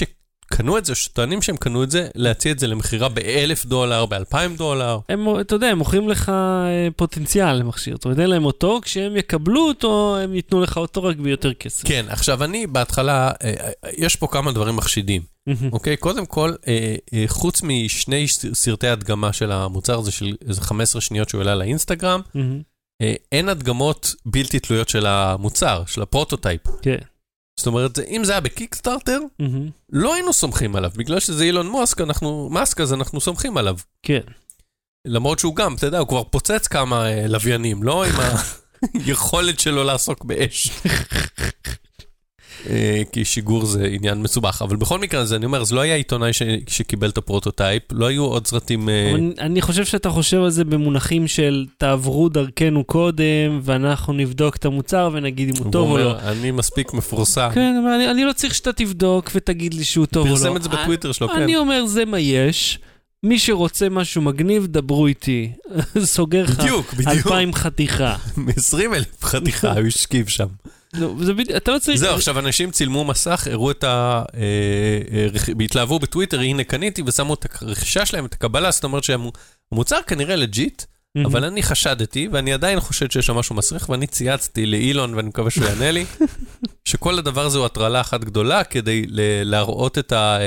[0.53, 4.55] שקנו את זה, שטוענים שהם קנו את זה, להציע את זה למכירה באלף דולר, באלפיים
[4.55, 4.99] דולר.
[5.09, 7.97] הם, אתה יודע, הם מוכרים לך אה, פוטנציאל למכשיר.
[8.05, 11.87] אומרת, אין להם אותו, כשהם יקבלו אותו, הם ייתנו לך אותו רק ביותר כסף.
[11.87, 15.21] כן, עכשיו אני בהתחלה, אה, אה, יש פה כמה דברים מחשידים.
[15.71, 15.97] אוקיי?
[15.97, 16.53] קודם כל,
[17.27, 22.21] חוץ משני סרטי הדגמה של המוצר הזה, של איזה 15 שניות שהוא העלה לאינסטגרם,
[23.31, 26.61] אין הדגמות בלתי תלויות של המוצר, של ה prototype.
[26.81, 26.97] כן.
[27.59, 29.69] זאת אומרת, אם זה היה ב Kickstarter, מהמם.
[29.91, 30.91] לא היינו סומכים עליו.
[30.95, 33.75] בגלל שזה אילון מאסק, אנחנו, מאסק, אז אנחנו סומכים עליו.
[34.03, 34.21] כן.
[35.05, 38.13] למרות שהוא גם, אתה יודע, הוא כבר פוצץ כמה אה, לוויינים, לא עם
[39.05, 40.69] היכולת שלו לעסוק באש.
[42.69, 44.61] אה, כי שיגור זה עניין מסובך.
[44.61, 47.83] אבל בכל מקרה, אז אני אומר, זה לא היה עיתונאי ש- שקיבל את ה prototype,
[47.91, 48.89] לא היו עוד סרטים...
[48.89, 54.55] אה, אבל אני חושב שאתה חושב על זה במונחים של תעברו דרכנו קודם, ואנחנו נבדוק
[54.55, 56.19] את המוצר ונגיד אם הוא טוב או לא.
[56.19, 57.49] אני מספיק מפורסם.
[57.53, 60.37] כן, אבל אני, אני לא צריך שאתה תבדוק ותגיד לי שהוא טוב או לא.
[60.37, 61.41] פרסם את זה בטוויטר שלו, כן.
[61.41, 62.79] אני אומר, זה מה יש.
[63.23, 65.51] מי שרוצה משהו מגניב, דברו איתי.
[66.03, 67.07] סוגר לך בדיוק, בדיוק.
[67.09, 68.15] אלפיים חתיכה.
[68.37, 70.47] מ-20 אלף חתיכה, הוא השכיב שם.
[70.93, 71.99] לא, זה בדיוק, אתה לא צריך...
[71.99, 74.23] זהו, עכשיו אנשים צילמו מסך, הראו את ה...
[74.35, 74.41] אה,
[75.13, 80.35] אה, התלהבו בטוויטר, הנה קניתי, ושמו את הרכישה שלהם, את הקבלה, זאת אומרת שהמוצר כנראה
[80.35, 80.83] legit.
[81.25, 85.51] אבל אני חשדתי, ואני עדיין חושד שיש שם משהו מסריח, ואני צייצתי לאילון, ואני מקווה
[85.51, 86.05] שהוא יענה לי,
[86.85, 90.37] שכל הדבר הזה הוא הטרלה אחת גדולה, כדי ל- להראות את ה...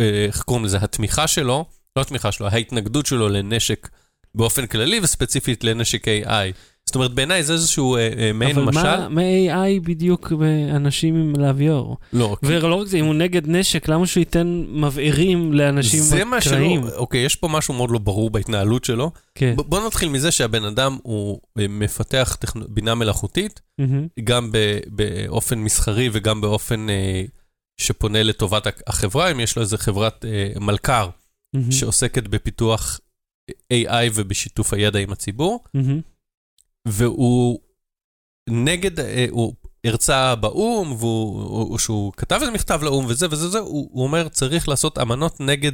[0.00, 0.78] אה, איך קוראים לזה?
[0.80, 1.64] התמיכה שלו,
[1.96, 3.88] לא התמיכה שלו, ההתנגדות שלו לנשק
[4.34, 6.30] באופן כללי, וספציפית לנשק AI.
[6.86, 8.82] זאת אומרת, בעיניי זה איזשהו אה, אה, מעין אבל משל.
[8.82, 11.96] מה- מה AI בדיוק באנשים עם להביור?
[12.12, 16.24] לא, כי- ולא רק זה, אם הוא נגד נשק, למה שהוא ייתן מבערים לאנשים זה
[16.24, 16.40] מה?
[16.40, 16.56] שלא,
[16.96, 19.10] אוקיי, יש פה משהו מאוד לא ברור בהתנהלות שלו.
[19.34, 19.54] כן.
[19.56, 24.06] ב- בוא נתחיל מזה שהבן אדם הוא אה, מפתח טכנו- בינה מלאכותית, מהמם.
[24.24, 27.22] גם ב- באופן מסחרי וגם באופן אה,
[27.78, 31.08] שפונה לטובת החברה, אם יש לו איזה חברת אה, מלכ"ר
[31.70, 33.00] שעוסקת בפיתוח
[33.72, 35.64] AI ובשיתוף הידע עם הציבור,
[36.88, 37.58] והוא
[38.48, 43.88] נגד, אה, הוא הרצה באו"ם, והוא, שהוא כתב איזה מכתב לאו"ם וזה וזה זה, הוא,
[43.92, 45.72] הוא אומר, צריך לעשות אמנות נגד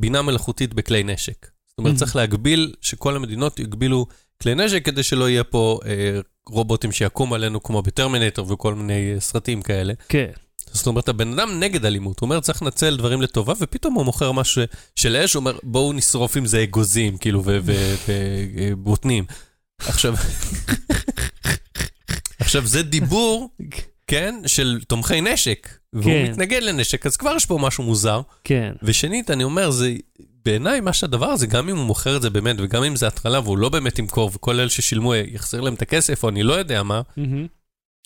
[0.00, 1.50] בינה מלאכותית בכלי נשק.
[1.68, 1.96] זאת אומרת.
[1.96, 4.06] צריך להגביל, שכל המדינות יגבילו
[4.42, 9.20] כלי נשק כדי שלא יהיה פה אה, רובוטים שיקום עלינו כמו בטרמינטור וכל מיני אה,
[9.20, 9.92] סרטים כאלה.
[10.08, 10.30] כן.
[10.72, 14.32] זאת אומרת, הבן אדם נגד אלימות, הוא אומר, צריך לנצל דברים לטובה, ופתאום הוא מוכר
[14.32, 14.62] משהו
[14.96, 19.24] של אש, הוא אומר, בואו נשרוף עם זה אגוזים, כאילו, ובוטנים.
[19.78, 20.14] עכשיו,
[22.38, 23.50] עכשיו, זה דיבור,
[24.06, 26.30] כן, של תומכי נשק, והוא כן.
[26.30, 28.20] מתנגד לנשק, אז כבר יש פה משהו מוזר.
[28.44, 28.72] כן.
[28.82, 29.94] ושנית, אני אומר, זה,
[30.44, 33.40] בעיניי, מה שהדבר הזה, גם אם הוא מוכר את זה באמת, וגם אם זה הטרלה,
[33.40, 36.82] והוא לא באמת ימכור, וכל אלה ששילמו יחזיר להם את הכסף, או אני לא יודע
[36.82, 37.46] מה, מהמם,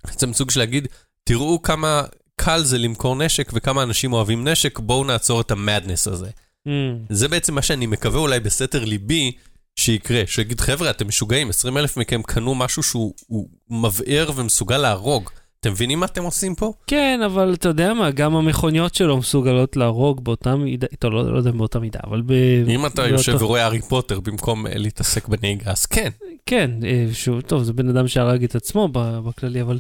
[0.07, 0.89] בעצם סוג של להגיד,
[1.25, 2.03] תראו כמה
[2.37, 6.31] קל זה למכור נשק וכמה אנשים אוהבים נשק, בואו נעצור את המדנס הזה.
[6.67, 6.99] מהמם.
[7.11, 9.33] זה בעצם מה שאני מקווה אולי בסתר ליבי
[9.77, 15.31] שיקרה, שיגיד, חבר'ה, אתם משוגעים, 20 אלף מכם קנו משהו שהוא הוא מבער ומסוגל להרוג.
[15.61, 16.73] אתם מבינים מה אתם עושים פה?
[16.87, 21.39] כן, אבל אתה יודע מה, גם המכוניות שלו מסוגלות להרוג באותה מידה, טוב, לא, לא
[21.39, 22.33] יודע אם באותה מידה, אבל ב...
[22.69, 26.11] אם אתה באותו- יושב ורואה הארי פוטר במקום אה, להתעסק בנהיגה, אז כן.
[26.47, 29.79] כן, אה, שוב, טוב, זה בן אדם שהרג את עצמו בכללי, אבל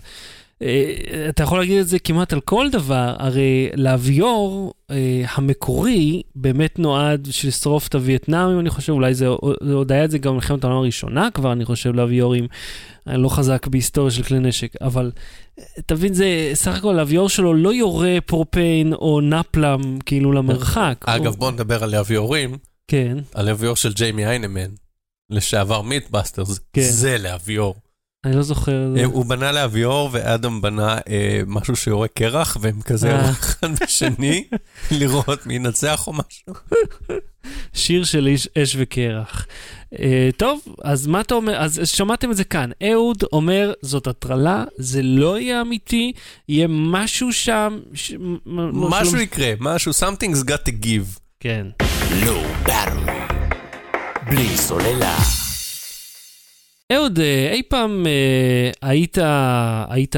[1.28, 4.96] אתה יכול להגיד את זה כמעט על כל דבר, הרי לאביור אה,
[5.34, 9.26] המקורי באמת נועד בשביל לשרוף את הווייטנאמים, אני חושב, אולי זה,
[9.74, 12.46] עוד היה את זה גם במלחמת העולם הראשונה כבר, אני חושב, לאביורים.
[13.06, 15.10] אני לא חזק בהיסטוריה של כלי נשק, אבל
[15.58, 21.04] אה, תבין, זה סך הכל האביור שלו לא יורה פרופיין או נפלם כאילו למרחק.
[21.06, 22.56] אגב, הוא- בואו נדבר על לאביורים,
[22.88, 24.70] כן, על להביור של ג'יימי איינמן,
[25.30, 26.82] לשעבר MythBusters, כן.
[26.82, 27.74] זה להביור.
[28.24, 28.94] אני לא זוכר.
[28.96, 33.30] אה, הוא בנה להביור ואדם בנה אה, משהו שיורה קרח, והם כזה אה.
[33.30, 34.44] אחד בשני,
[34.90, 36.54] לראות מי ינצח או משהו.
[37.72, 39.46] שיר של איש אש וקרח.
[39.94, 39.98] Uh,
[40.36, 41.56] טוב, אז מה אתה אומר?
[41.56, 42.70] אז שמעתם את זה כאן.
[42.92, 46.12] אהוד אומר, זאת הטרלה, זה לא יהיה אמיתי,
[46.48, 47.78] יהיה משהו שם...
[47.94, 48.14] ש...
[48.46, 51.18] משהו שלא- יקרה, משהו, something's got to give.
[51.40, 51.66] כן.
[54.26, 55.43] בלי סוללה.
[56.94, 59.18] אהוד, אה, אי פעם אה, היית,
[59.88, 60.16] היית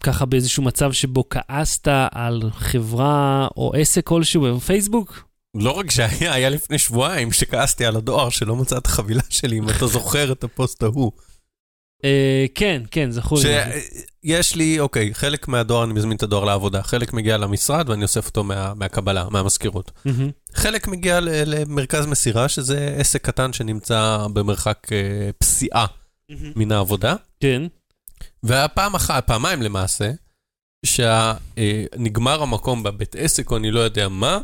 [0.00, 5.24] ככה באיזשהו מצב שבו כעסת על חברה או עסק כלשהו בפייסבוק?
[5.54, 9.68] לא רק שהיה, היה לפני שבועיים שכעסתי על הדואר שלא מצא את החבילה שלי, אם
[9.68, 11.12] אתה זוכר את הפוסט ההוא.
[12.04, 13.44] אה, כן, כן, זכור לי.
[14.24, 18.26] שיש לי, אוקיי, חלק מהדואר, אני מזמין את הדואר לעבודה, חלק מגיע למשרד ואני אוסף
[18.26, 19.92] אותו מה, מהקבלה, מהמזכירות.
[20.04, 20.30] מהמם.
[20.56, 25.86] חלק מגיע ל- למרכז מסירה, שזה עסק קטן שנמצא במרחק אה, פסיעה
[26.56, 27.14] מן העבודה.
[27.40, 27.62] כן.
[28.42, 30.10] והפעם אחת, פעמיים למעשה,
[30.86, 34.38] שנגמר המקום בבית עסק או אני לא יודע מה.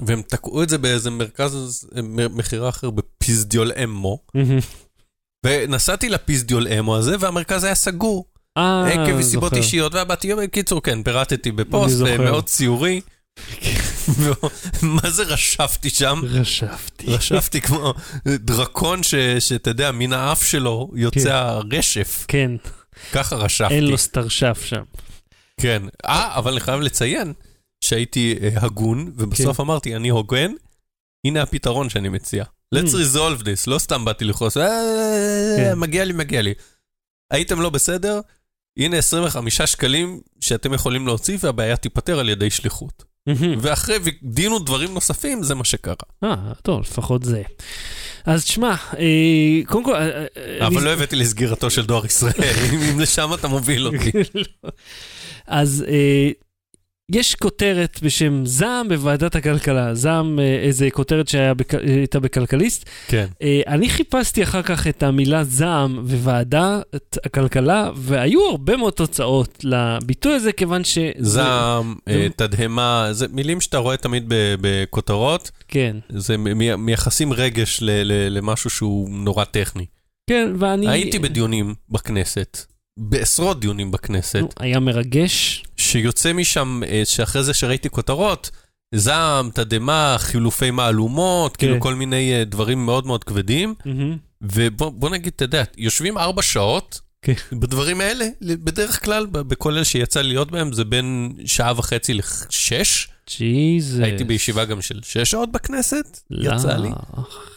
[0.00, 4.18] והם תקעו את זה באיזה מרכז אה, מכירה אחר בפיזדיול אמו.
[5.46, 8.24] ונסעתי לפיזדיול אמו הזה, והמרכז היה סגור.
[8.58, 9.56] אה, עקב מסיבות זוכר.
[9.56, 12.00] אישיות, והבאתי, בקיצור, כן, פירטתי בפוסט.
[12.06, 13.00] אה, מאוד ציורי.
[14.82, 16.20] מה זה רשפתי שם?
[16.24, 17.06] רשפתי.
[17.06, 17.94] רשפתי כמו
[18.26, 22.24] דרקון ש- שאתה יודע, מן האף שלו יוצא הרשף.
[22.28, 22.50] כן,
[23.12, 23.74] ככה רשפתי.
[23.74, 24.82] אין לו סטרשף שם.
[25.60, 25.82] כן.
[26.06, 27.32] אה, אבל אני חייב לציין
[27.80, 29.62] שהייתי אה, הגון, ובסוף כן.
[29.62, 30.52] אמרתי, אני הוגן,
[31.26, 32.44] הנה הפתרון שאני מציע.
[32.74, 33.14] Let's Mm.
[33.14, 35.78] resolve this, לא סתם באתי לכעוס, "אה, כן.
[35.78, 36.54] מגיע לי, מגיע לי.
[37.32, 38.20] הייתם לא בסדר?
[38.78, 43.04] הנה 25 שקלים שאתם יכולים להוציא והבעיה תיפתר על ידי שליחות.
[43.60, 45.94] ואחרי דין ודברים נוספים, זה מה שקרה.
[46.24, 47.42] אה, טוב, לפחות זה.
[48.24, 49.04] אז תשמע, אה,
[49.66, 49.94] קודם כל...
[49.94, 50.00] אה,
[50.36, 52.32] אה, אבל אני- לא הבאתי לסגירתו של דואר ישראל,
[52.74, 54.10] אם אם לשם אתה מוביל אותי.
[55.46, 56.30] אז אה,
[57.12, 62.84] יש כותרת בשם זעם בוועדת הכלכלה, זעם, אה, איזה כותרת שהייתה בכלכליסט.
[63.08, 63.26] כן.
[63.42, 70.32] אה, אני חיפשתי אחר כך את המילה זעם וועדת הכלכלה, והיו הרבה מאוד תוצאות לביטוי
[70.34, 70.98] הזה, כיוון ש...
[71.18, 74.24] זעם, זה- אה, תדהמה, זה מילים שאתה רואה תמיד
[74.60, 76.36] בכותרות, כן, זה
[76.78, 77.78] מייחסים רגש
[78.30, 79.86] למשהו שהוא נורא טכני.
[80.30, 80.88] כן, ואני...
[80.88, 82.66] הייתי בדיונים בכנסת,
[82.98, 85.64] בעשרות דיונים בכנסת, נו, היה מרגש.
[85.76, 88.50] שיוצא משם, אה, שאחרי זה שראיתי כותרות,
[88.94, 91.66] זעם, תדהמה, חילופי מהלומות, כן.
[91.66, 93.74] כאילו כל מיני אה, דברים מאוד מאוד כבדים.
[93.84, 94.16] מהמם.
[94.42, 97.32] ובוא בוא נגיד, אתה יודע, יושבים ארבע שעות כן.
[97.52, 103.08] בדברים האלה, בדרך כלל, בכל אלה שיצא להיות בהם, זה בין שעה וחצי לשש.
[103.38, 104.00] ג'יזוס.
[104.02, 106.54] הייתי בישיבה גם של שש שעות בכנסת, לא.
[106.54, 106.88] יצא לי.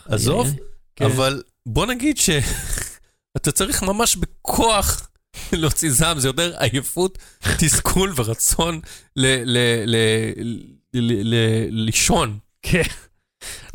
[0.06, 0.54] עזוב,
[0.96, 1.06] כן.
[1.06, 5.08] אבל בוא נגיד שאתה צריך ממש בכוח
[5.54, 7.18] להוציא זעם, זה יותר עייפות,
[7.58, 8.80] תסכול ורצון
[9.16, 10.36] ל- ל- ל-
[10.94, 12.38] ל- ל- לישון.
[12.62, 12.82] כן.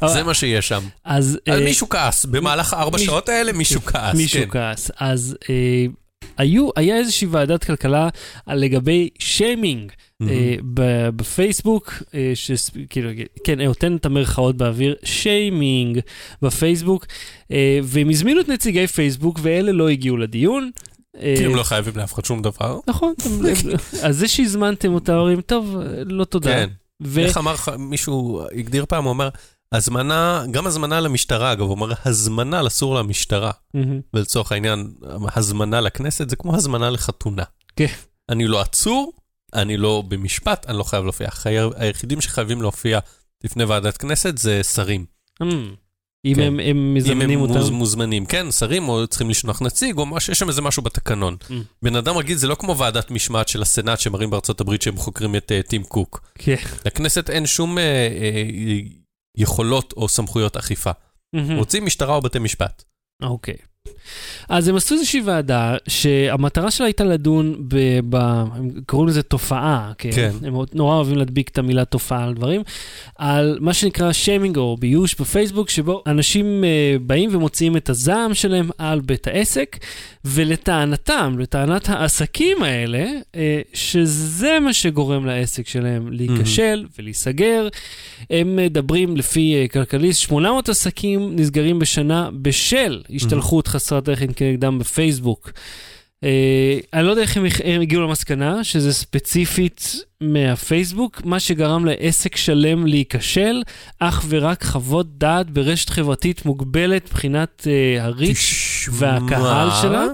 [0.07, 0.83] זה מה שיש שם.
[1.05, 1.38] אז...
[1.49, 4.49] אה, מישהו כעס, במהלך מישהו- שעות האלה מישהו כעס, מישהו כן.
[4.51, 4.90] כעס.
[5.01, 5.87] אז אה,
[6.38, 8.09] היו, היה איזושהי ועדת כלכלה
[8.49, 9.92] לגבי שיימינג
[10.23, 13.11] אה, ב- בפייסבוק, אה, שכאילו,
[13.45, 16.01] כן, נותן את המרכאות באוויר, שיימינג
[16.42, 17.07] בפייסבוק,
[17.53, 20.71] אה, והם הזמינו את נציגי פייסבוק ואלה לא הגיעו לדיון.
[21.20, 22.79] אה, כי הם לא חייבים לאף אחד שום דבר.
[22.87, 23.14] נכון,
[24.07, 25.76] אז זה שהזמנתם אותם, אומרים, טוב,
[26.07, 26.50] לא תודה.
[26.52, 26.68] כן.
[27.02, 29.29] ו- איך אמר מישהו הגדיר פעם, הוא אומר,
[29.72, 33.50] הזמנה, גם הזמנה למשטרה, אגב, הוא אומר, הזמנה לסור למשטרה.
[34.14, 34.94] ולצורך העניין,
[35.37, 37.42] הזמנה לכנסת זה כמו הזמנה לחתונה.
[37.76, 37.87] כן.
[38.29, 39.12] אני לא עצור,
[39.55, 41.29] אני לא במשפט, אני לא חייב להופיע.
[41.76, 42.98] היחידים שחייבים להופיע
[43.44, 45.05] לפני ועדת כנסת זה שרים.
[46.27, 46.43] אם כן.
[46.43, 47.75] הם- הם אם מזמנים הם מוז, אותם.
[47.75, 51.37] מוזמנים, כן, שרים או צריכים לשלוח נציג, או משהו, יש שם איזה משהו בתקנון.
[51.49, 51.53] Mm.
[51.83, 55.37] בן אדם רגיל זה לא כמו ועדת משמעת של הסנאט שמראים בארצות הברית שהם חוקרים
[55.37, 56.31] את uh, טים קוק.
[56.39, 56.55] כן.
[56.85, 58.93] לכנסת אין שום uh, uh,
[59.39, 60.91] יכולות או סמכויות אכיפה.
[61.33, 61.57] מהמם.
[61.57, 62.83] רוצים משטרה או בתי משפט.
[63.23, 63.57] אוקיי.
[64.49, 68.01] אז הם עשו איזושהי ועדה שהמטרה שלה הייתה לדון ב...
[68.09, 70.11] ב הם קוראים לזה תופעה, כן?
[70.12, 70.31] כן.
[70.42, 72.62] הם נורא אוהבים להדביק את המילה תופעה על דברים,
[73.16, 78.70] על מה שנקרא שיימינג או ביוש בפייסבוק, שבו אנשים uh, באים ומוציאים את הזעם שלהם
[78.79, 79.77] על בית העסק,
[80.27, 83.37] ולטענתם, לטענת העסקים האלה, uh,
[83.73, 87.69] שזה מה שגורם לעסק שלהם להיכשל ולהיסגר.
[88.31, 95.51] הם מדברים לפי uh, כלכליסט, 800 עסקים נסגרים בשנה בשל השתלחות חסרת ערך כנגדם בפייסבוק.
[96.24, 96.29] Uh,
[96.92, 102.87] אני לא יודע איך הם, הם הגיעו למסקנה שזה ספציפית מהפייסבוק, מה שגרם לעסק שלם
[102.87, 103.62] להיכשל,
[103.98, 109.68] אך ורק חוות דעת ברשת חברתית מוגבלת מבחינת uh, הריץ' והקהל?
[109.83, 110.07] שלה.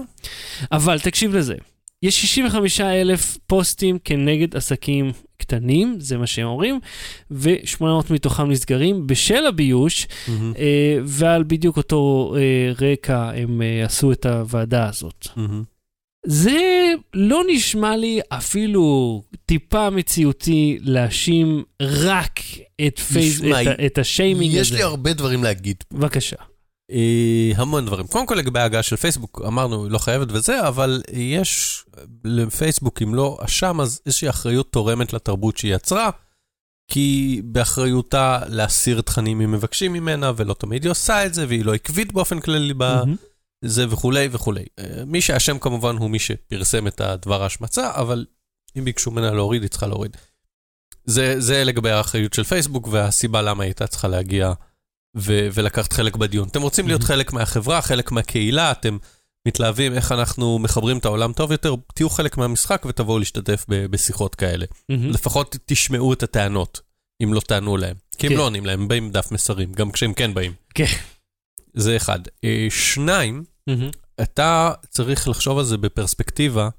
[0.71, 1.55] אבל תקשיב לזה,
[2.03, 6.79] יש 65 אלף פוסטים כנגד עסקים קטנים, זה מה שהם אומרים,
[7.31, 14.25] ו-800 מתוכם נסגרים בשל הביוש, אה, ועל בדיוק אותו אה, רקע הם אה, עשו את
[14.25, 15.27] הוועדה הזאת.
[15.35, 15.72] מהמם.
[16.27, 22.39] זה לא נשמע לי אפילו טיפה מציאותי להאשים רק
[22.87, 24.61] את, פייס, נשמע, את, את השיימינג הזה.
[24.61, 25.83] יש לי הרבה דברים להגיד.
[25.91, 26.35] בבקשה.
[26.91, 28.07] אה, המון דברים.
[28.07, 31.83] קודם כל לגבי ההגעה של פייסבוק, אמרנו, לא חייבת וזה, אבל יש
[32.23, 36.09] לפייסבוק, אם לא אשם, אז איזושהי אחריות תורמת לתרבות שהיא יצרה,
[36.91, 41.73] כי באחריותה להסיר תכנים אם מבקשים ממנה, ולא תמיד היא עושה את זה, והיא לא
[41.73, 43.15] עקבית באופן כללי מהמם.
[43.63, 44.63] בזה וכולי וכולי.
[44.79, 48.25] אה, מי שאשם כמובן הוא מי שפרסם את הדבר ההשמצה, אבל
[48.77, 50.17] אם ביקשו ממנה להוריד, היא צריכה להוריד.
[51.05, 54.53] זה, זה לגבי האחריות של פייסבוק והסיבה למה היא הייתה צריכה להגיע
[55.17, 56.47] ו- ולקחת חלק בדיון.
[56.47, 57.05] אתם רוצים להיות Mhm.
[57.05, 58.97] חלק מהחברה, חלק מהקהילה, אתם
[59.47, 64.35] מתלהבים איך אנחנו מחברים את העולם טוב יותר, תהיו חלק מהמשחק ותבואו להשתתף ב- בשיחות
[64.35, 64.65] כאלה.
[64.89, 65.09] מהמם.
[65.09, 66.81] לפחות תשמעו את הטענות,
[67.23, 67.95] אם לא תענו להם.
[68.17, 68.37] כי הם כן.
[68.37, 70.53] לא עונים להם, הם באים דף מסרים, גם כשהם כן באים.
[70.75, 70.85] כן.
[71.73, 72.19] זה אחד.
[72.43, 73.89] אה, שניים, מהמם.
[74.21, 76.69] אתה צריך לחשוב על זה בפרספקטיבה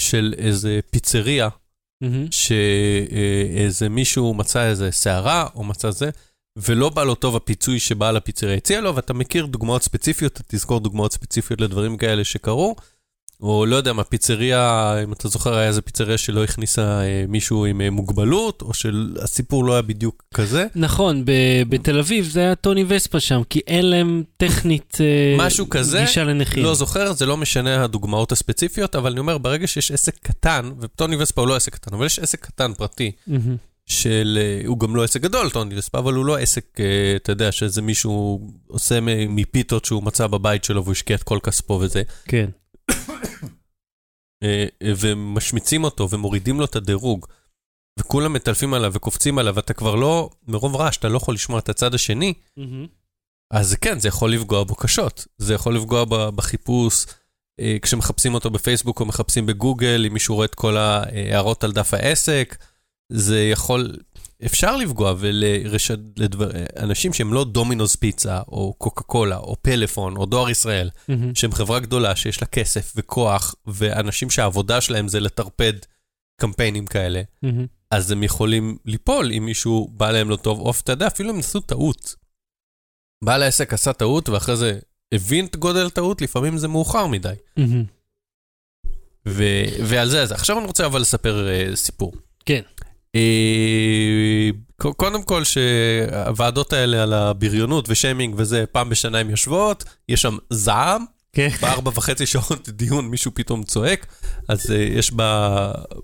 [0.00, 1.48] של איזה פיצריה,
[2.02, 2.26] מהמם.
[2.30, 6.10] שאיזה מישהו מצא איזה סערה או מצא זה,
[6.58, 10.80] ולא בא לו טוב הפיצוי שבעל הפיצריה הציע לו, ואתה מכיר דוגמאות ספציפיות, אתה תזכור
[10.80, 12.76] דוגמאות ספציפיות לדברים כאלה שקרו,
[13.44, 17.64] או לא יודע מה, פיצריה, אם אתה זוכר, היה איזה פיצריה שלא הכניסה אה, מישהו
[17.64, 20.66] עם אה, מוגבלות, או שהסיפור לא היה בדיוק כזה.
[20.74, 25.68] נכון, ב- בתל אביב זה היה טוני וספה שם, כי אין להם טכנית אה, משהו
[25.70, 26.64] כזה, גישה לנכים.
[26.64, 31.16] לא זוכר, זה לא משנה הדוגמאות הספציפיות, אבל אני אומר, ברגע שיש עסק קטן, וטוני
[31.16, 33.12] וספה הוא לא עסק קטן, אבל יש עסק קטן פרטי.
[33.86, 34.38] של...
[34.66, 36.78] הוא גם לא עסק גדול, טוני וספה, אבל הוא לא עסק,
[37.16, 41.78] אתה יודע, שאיזה מישהו עושה מפיתות שהוא מצא בבית שלו והוא השקיע את כל כספו
[41.82, 42.46] וזה, כן.
[44.44, 47.26] אה, אה, ומשמיצים אותו ומורידים לו את הדירוג,
[47.98, 51.68] וכולם מטלפים עליו וקופצים עליו, ואתה כבר לא, מרוב רעש, אתה לא יכול לשמוע את
[51.68, 52.86] הצד השני, מהמם.
[53.50, 55.26] אז כן, זה יכול לפגוע בו קשות.
[55.38, 57.06] זה יכול לפגוע בחיפוש,
[57.60, 61.94] אה, כשמחפשים אותו בפייסבוק או מחפשים בגוגל, אם מישהו רואה את כל ההערות על דף
[61.94, 62.56] העסק,
[63.12, 63.96] זה יכול,
[64.46, 70.90] אפשר לפגוע ולאנשים שהם לא דומינוס פיצה, או קוקה קולה, או פלאפון, או דואר ישראל,
[71.08, 71.34] מהמם.
[71.34, 75.72] שהם חברה גדולה שיש לה כסף וכוח, ואנשים שהעבודה שלהם זה לטרפד
[76.40, 77.66] קמפיינים כאלה, מהמם.
[77.90, 81.38] אז הם יכולים ליפול אם מישהו בא להם לא טוב, או אתה יודע, אפילו אם
[81.38, 82.14] עשו טעות.
[83.24, 84.78] בעל העסק עשה טעות, ואחרי זה
[85.14, 87.34] הבין את גודל הטעות, לפעמים זה מאוחר מדי.
[87.56, 87.84] מהמם.
[89.28, 92.12] ו- ועל זה, אז עכשיו אני רוצה אבל לספר uh, סיפור.
[92.46, 92.60] כן.
[93.14, 100.36] אה, קודם כל שהוועדות האלה על הבריונות ושיימינג וזה, פעם בשנה הן יושבות, יש שם
[100.50, 101.48] זעם, כן.
[101.60, 104.06] בארבע וחצי שעות דיון מישהו פתאום צועק,
[104.48, 105.12] אז אה, יש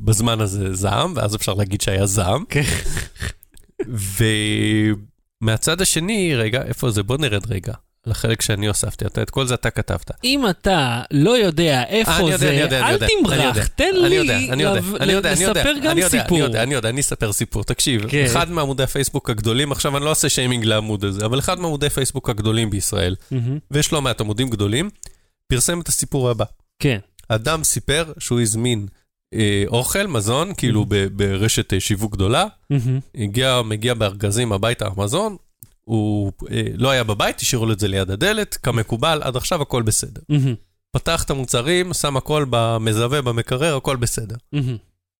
[0.01, 2.44] בזמן הזה זעם, ואז אפשר להגיד שהיה זעם.
[2.49, 2.62] כן.
[5.42, 7.03] ומהצד השני, רגע, איפה זה?
[7.03, 7.75] בוא נרד רגע.
[8.06, 10.10] לחלק שאני הוספתי, אתה, את כל זה אתה כתבת.
[10.24, 14.18] אם אתה לא יודע איפה יודע, זה, יודע, אל תמרח, תן לי
[15.22, 16.38] לספר גם סיפור.
[16.38, 17.64] אני יודע, אני יודע, אני אספר סיפור.
[17.64, 18.24] תקשיב, כן.
[18.24, 22.30] אחד מעמודי הפייסבוק הגדולים, עכשיו אני לא עושה שיימינג לעמוד הזה, אבל אחד מעמודי פייסבוק
[22.30, 23.16] הגדולים בישראל.
[23.70, 24.90] ויש לא מעט עמודים גדולים,
[25.46, 26.44] פרסם את הסיפור הבא.
[26.78, 26.98] כן.
[27.28, 28.86] אדם סיפר שהוא הזמין
[29.34, 32.46] אה, אוכל, מזון, כאילו ברשת אה, שיווק גדולה.
[33.14, 35.36] הגיע, מגיע בארגזים הביתה המזון,
[35.90, 39.83] הוא אה, לא היה בבית, השאירו לו את זה ליד הדלת, כמקובל, עד עכשיו הכל
[39.83, 40.20] בסדר.
[40.29, 40.55] מהמם.
[40.92, 44.37] פתח את המוצרים, שם הכל במזווה, במקרר, הכל בסדר.
[44.53, 44.76] מהמם.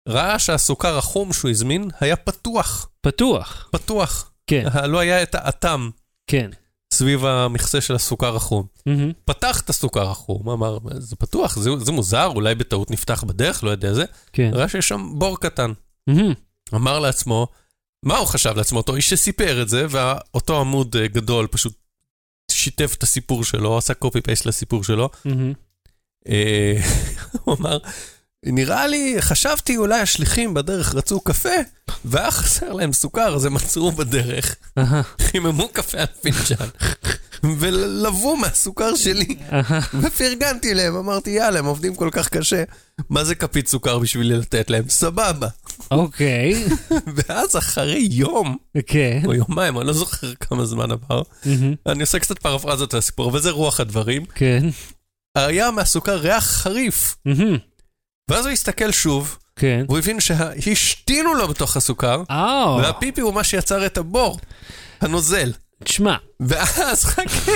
[0.09, 3.68] ראה שהסוכר החום שהוא הזמין היה פתוח, פתוח.
[3.72, 4.30] פתוח.
[4.46, 5.90] כן, לא היה את האטם
[6.26, 6.50] כן.
[6.94, 8.66] סביב המכסה של הסוכר החום.
[8.87, 9.12] מהמם.
[9.24, 13.70] פתח את הסוכר החום, אמר, זה פתוח, זה, זה מוזר, אולי בטעות נפתח בדרך, לא
[13.70, 14.04] יודע זה.
[14.33, 14.50] כן.
[14.54, 15.72] ראה שיש שם בור קטן.
[16.06, 16.33] מהמם.
[16.74, 17.46] אמר לעצמו,
[18.02, 18.78] מה הוא חשב לעצמו?
[18.78, 21.72] אותו איש שסיפר את זה, ואותו עמוד אה, גדול פשוט
[22.50, 25.08] שיתף את הסיפור שלו, עשה קופי פייסט לסיפור שלו.
[26.28, 26.80] אה,
[27.44, 27.78] הוא אמר,
[28.46, 31.48] נראה לי, חשבתי אולי השליחים בדרך רצו קפה,
[32.05, 34.57] והיה חסר להם סוכר, אז הם עצרו בדרך,
[35.20, 36.66] חיממו קפה על פינצ'ן,
[37.59, 39.37] ולבו מהסוכר שלי.
[40.03, 42.64] ופרגנתי להם, אמרתי, יאללה, הם עובדים כל כך קשה,
[43.11, 44.85] מה זה כפית סוכר בשביל לתת להם?
[44.88, 45.48] סבבה.
[45.90, 46.64] אוקיי.
[47.16, 49.22] ואז אחרי יום, כן.
[49.24, 51.22] או יומיים, אני לא זוכר כמה זמן עבר.
[51.87, 54.68] אני עושה קצת פרפרזות לסיפור, אבל זה רוח הדברים, כן.
[55.35, 57.16] היה מהסוכר ריח חריף.
[58.30, 59.84] ואז הוא הסתכל שוב, כן.
[59.88, 64.38] והוא הבין שהשתינו לו בתוך הסוכר, אה, והפיפי הוא מה שיצר את הבור,
[65.00, 65.52] הנוזל.
[65.84, 67.52] תשמע, ואז חכה.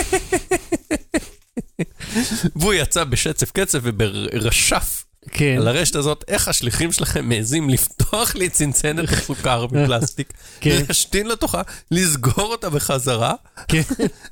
[2.57, 5.57] והוא יצא בשצף קצף וברשף כן.
[5.61, 10.83] על הרשת הזאת, איך השליחים שלכם מעזים לפתוח לי צנצנת הסוכר מפלסטיק, כן.
[10.89, 13.35] להשתין לתוכה, לסגור אותה בחזרה,
[13.69, 13.83] כן.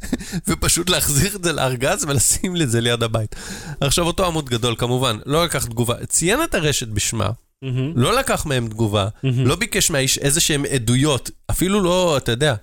[0.48, 3.37] ופשוט להחזיר את זה לארגז ולשים לי את זה ליד הבית.
[3.81, 7.31] עכשיו, אותו עמוד גדול, כמובן, לא לקח תגובה, ציין את הרשת בשמה,
[7.62, 7.92] מהמם.
[7.96, 9.46] לא לקח מהם תגובה, מהמם.
[9.46, 12.55] לא ביקש מהאיש איזה שהם עדויות, אפילו לא, אתה יודע,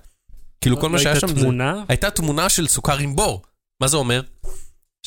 [0.60, 1.34] כאילו כל מה שהיה שם זה...
[1.34, 3.42] תמונה הייתה תמונה של סוכר עם בור.
[3.80, 4.20] מה זה אומר?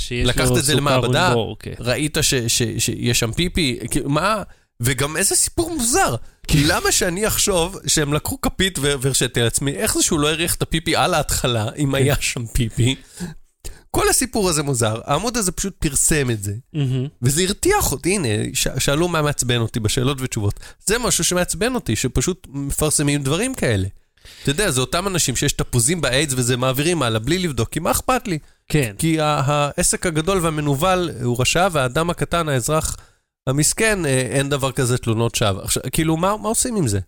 [0.07, 1.29] שיש לקחת לו את זה למעבדה?
[1.31, 1.73] ובור, כן.
[1.79, 3.79] ראית ש- ש- שיש שם פיפי?
[4.05, 4.43] מה?
[4.79, 6.15] וגם איזה סיפור מוזר.
[6.47, 10.61] כי למה שאני אחשוב שהם לקחו כפית והרשיתי לעצמי, איך זה שהוא לא הריח את
[10.61, 12.95] הפיפי על ההתחלה, אם היה שם פיפי?
[13.91, 17.07] כל הסיפור הזה מוזר, העמוד הזה פשוט פרסם את זה, מהמם.
[17.21, 20.59] וזה הרתיח אותי, הנה, ש- שאלו מה מעצבן אותי בשאלות ותשובות.
[20.85, 23.87] זה משהו שמעצבן אותי, שפשוט מפרסמים דברים כאלה.
[24.43, 27.91] אתה יודע, זה אותם אנשים שיש תפוזים באיידס וזה מעבירים הלאה בלי לבדוק, כי מה
[27.91, 28.37] אכפת לי?
[28.67, 28.95] כן.
[28.97, 32.97] כי העסק הגדול והמנוול הוא רשע, והאדם הקטן, האזרח
[33.47, 35.61] המסכן, אה, אין דבר כזה תלונות שווא.
[35.61, 36.99] עכשיו, כאילו, מה, מה עושים עם זה?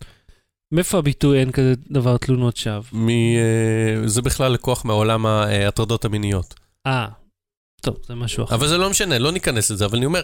[0.72, 2.82] מאיפה הביטוי אין כזה דבר תלונות שווא?
[2.92, 6.54] מ, אה, זה בכלל לקוח מעולם ההטרדות המיניות.
[6.86, 7.06] אה,
[7.80, 8.54] טוב, זה משהו אחר.
[8.54, 10.22] אבל זה לא משנה, לא ניכנס לזה, אבל אני אומר,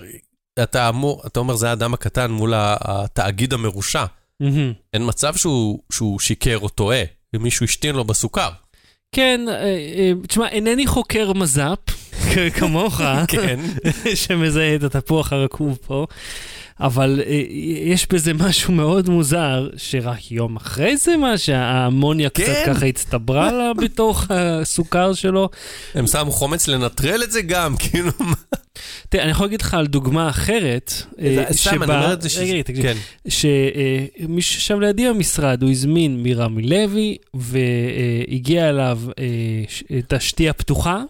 [0.63, 4.05] אתה אמור, אתה אומר, זה האדם הקטן מול התאגיד המרושע.
[4.41, 4.73] מהמם.
[4.93, 7.03] אין מצב שהוא, שהוא שיקר או טועה,
[7.35, 8.51] ומישהו השתין לו בסוכר.
[9.15, 11.79] כן, אה, אה, תשמע, אינני חוקר מז"פ,
[12.55, 13.61] כמוך, כן.
[14.15, 16.07] שמזהה את התפוח הרקוב פה,
[16.81, 17.43] אבל אה,
[17.85, 22.75] יש בזה משהו מאוד מוזר, שרק יום אחרי זה מה, שהאמוניה קצת כן.
[22.75, 25.49] ככה הצטברה לה בתוך הסוכר שלו.
[25.95, 28.35] הם שמו חומץ לנטרל את זה גם, כאילו, מה?
[29.09, 32.39] תראה, אני יכול להגיד לך על דוגמה אחרת, אה, סתם, אני אומר את זה ש...
[32.39, 32.83] רגע, תקשיב.
[32.83, 32.97] כן.
[33.29, 41.03] שמי שישב לידי במשרד, הוא הזמין מרמי לוי, והגיע אליו אה, את השתייה פתוחה,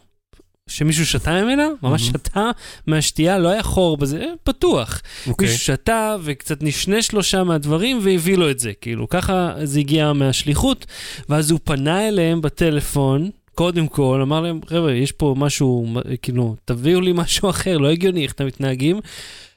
[0.76, 2.06] שמישהו שתה ממנה, ממש.
[2.06, 2.50] שתה
[2.86, 5.02] מהשתייה, לא היה חור בזה, אה, פתוח.
[5.26, 5.46] אוקיי.
[5.48, 10.12] מישהו שתה וקצת נשנש לו שם מהדברים והביא לו את זה, כאילו, ככה זה הגיע
[10.12, 10.86] מהשליחות,
[11.28, 13.30] ואז הוא פנה אליהם בטלפון.
[13.54, 15.86] קודם כל, אמר להם, חבר'ה, יש פה משהו,
[16.22, 19.00] כאילו, תביאו לי משהו אחר, לא הגיוני איך אתם מתנהגים.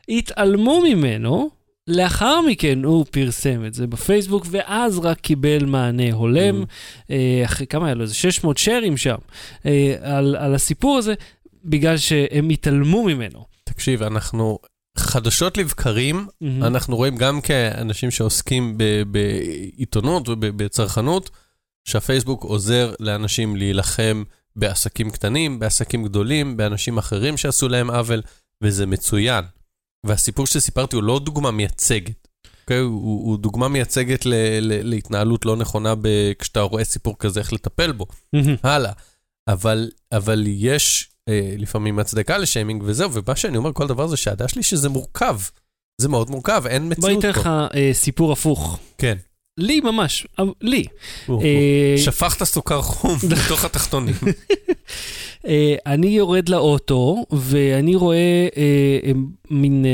[0.10, 1.49] התעלמו ממנו,
[1.88, 6.63] לאחר מכן הוא פרסם את זה בפייסבוק, ואז רק קיבל מענה הולם,
[7.10, 8.02] אה, אחרי כמה היה לו?
[8.02, 9.15] איזה 600 שרים שם,
[9.65, 11.13] אה, על, על הסיפור הזה,
[11.65, 13.46] בגלל שהם התעלמו ממנו.
[13.63, 14.60] תקשיב, אנחנו
[14.98, 16.63] חדשות לבקרים, מהמם.
[16.63, 21.29] אנחנו רואים גם כאנשים שעוסקים ב- בעיתונות ובצרכנות,
[21.88, 24.23] שהפייסבוק עוזר לאנשים להילחם
[24.56, 28.21] בעסקים קטנים, בעסקים גדולים, באנשים אחרים שעשו להם עוול,
[28.62, 29.46] וזה מצוין.
[30.06, 32.27] והסיפור שסיפרתי הוא לא דוגמה מייצגת.
[32.62, 32.79] אוקיי?
[32.79, 36.08] הוא, הוא דוגמה מייצגת ל, ל, להתנהלות לא נכונה ב,
[36.39, 38.06] כשאתה רואה סיפור כזה, איך לטפל בו.
[38.63, 38.91] הלאה.
[39.47, 44.47] אבל, אבל יש אה, לפעמים הצדקה לשיימינג וזהו, ומה שאני אומר, כל דבר זה שהדעה
[44.47, 45.39] שלי שזה מורכב.
[46.01, 47.67] זה מאוד מורכב, אין בוא מציאות ניתן לך פה.
[47.73, 48.79] אה, סיפור הפוך.
[48.97, 49.17] כן.
[49.58, 50.27] לי ממש,
[50.62, 50.85] לי.
[51.29, 54.15] אה, שפכת סוכר חום בתוך התחתונים.
[55.47, 59.12] אה, אני יורד לאוטו, ואני רואה אה,
[59.51, 59.85] מין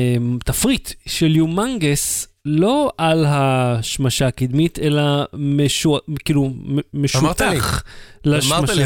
[0.46, 5.02] תפריט של יומנגס, לא על השמשה הקדמית, אלא
[5.34, 6.00] משו...
[6.26, 7.00] כאילו, מ- אמרת לי.
[7.02, 7.84] משותח
[8.28, 8.40] אמרת
[8.70, 8.84] לשמשה לי,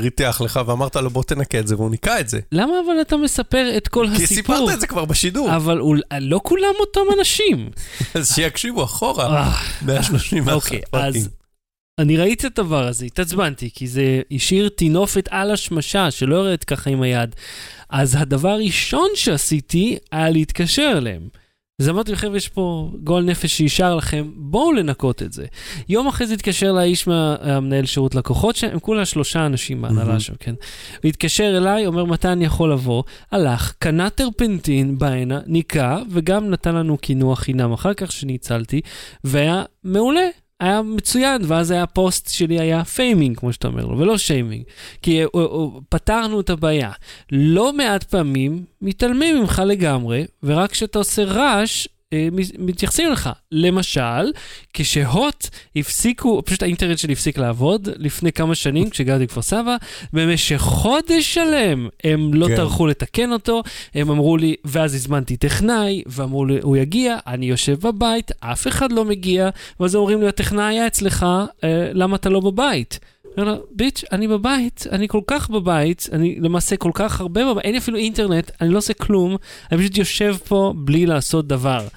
[0.00, 2.40] ריתח לך ואמרת לו בוא תנקה את זה, והוא ניקה את זה.
[2.52, 4.56] למה אבל אתה מספר את כל כי הסיפור?
[4.56, 7.70] סיפרת את זה כבר בשידור, אבל אול- לא כולם אותם אנשים.
[8.14, 9.36] אז שיקשיבו אחורה.
[9.36, 9.52] אה,
[9.86, 11.08] 131 אוקיי, פרקים.
[11.22, 11.28] אז
[11.98, 16.90] אני ראיתי את הדבר הזה, התעצבנתי, כי זה השאיר טינופת על השמשה, שלא יורדת ככה
[16.90, 17.34] עם היד.
[17.90, 21.28] אז הדבר הראשון שעשיתי היה להתקשר אליהם.
[21.80, 25.46] אז אמרתי, חבר'ה, יש פה גועל נפש שישר לכם, בואו לנקות את זה.
[25.88, 30.20] יום אחרי זה התקשר לאיש מהמנהל שירות לקוחות, שהם כולה שלושה אנשים בהנהלה.
[30.20, 30.54] שם, כן?
[31.02, 33.02] הוא התקשר אליי, אומר, מתי אני יכול לבוא?
[33.32, 38.80] הלך, קנה טרפנטין בהנה, ניקה, וגם נתן לנו קינוח חינם אחר כך שניצלתי,
[39.24, 40.28] והיה מעולה.
[40.60, 44.64] היה מצוין, ואז היה פוסט שלי היה faming, כמו שאתה אומר לו, ולא שיימינג.
[45.02, 46.90] כי או, או, פתרנו את הבעיה.
[47.32, 51.92] לא מעט פעמים מתעלמים ממך לגמרי, ורק כשאתה עושה רעש, אה,
[52.58, 53.30] מתייחסים לך.
[53.52, 54.32] למשל,
[54.74, 59.76] כשהוט הפסיקו, פשוט האינטרנט שלי הפסיק לעבוד לפני כמה שנים, כשגרתי בכפר סבא,
[60.12, 62.56] במשך חודש שלם הם לא כן.
[62.56, 63.62] טרחו לתקן אותו,
[63.94, 68.92] הם אמרו לי, ואז הזמנתי טכנאי, ואמרו לי, הוא יגיע, אני יושב בבית, אף אחד
[68.92, 69.50] לא מגיע,
[69.80, 71.26] ואז אומרים לי, הטכנאי היה אצלך,
[71.64, 73.00] אה, למה אתה לא בבית?
[73.36, 77.64] אומר לו, ביץ', אני בבית, אני כל כך בבית, אני למעשה כל כך הרבה בבית,
[77.64, 79.36] אין לי אפילו אינטרנט, אני לא עושה כלום,
[79.72, 81.88] אני פשוט יושב פה בלי לעשות דבר.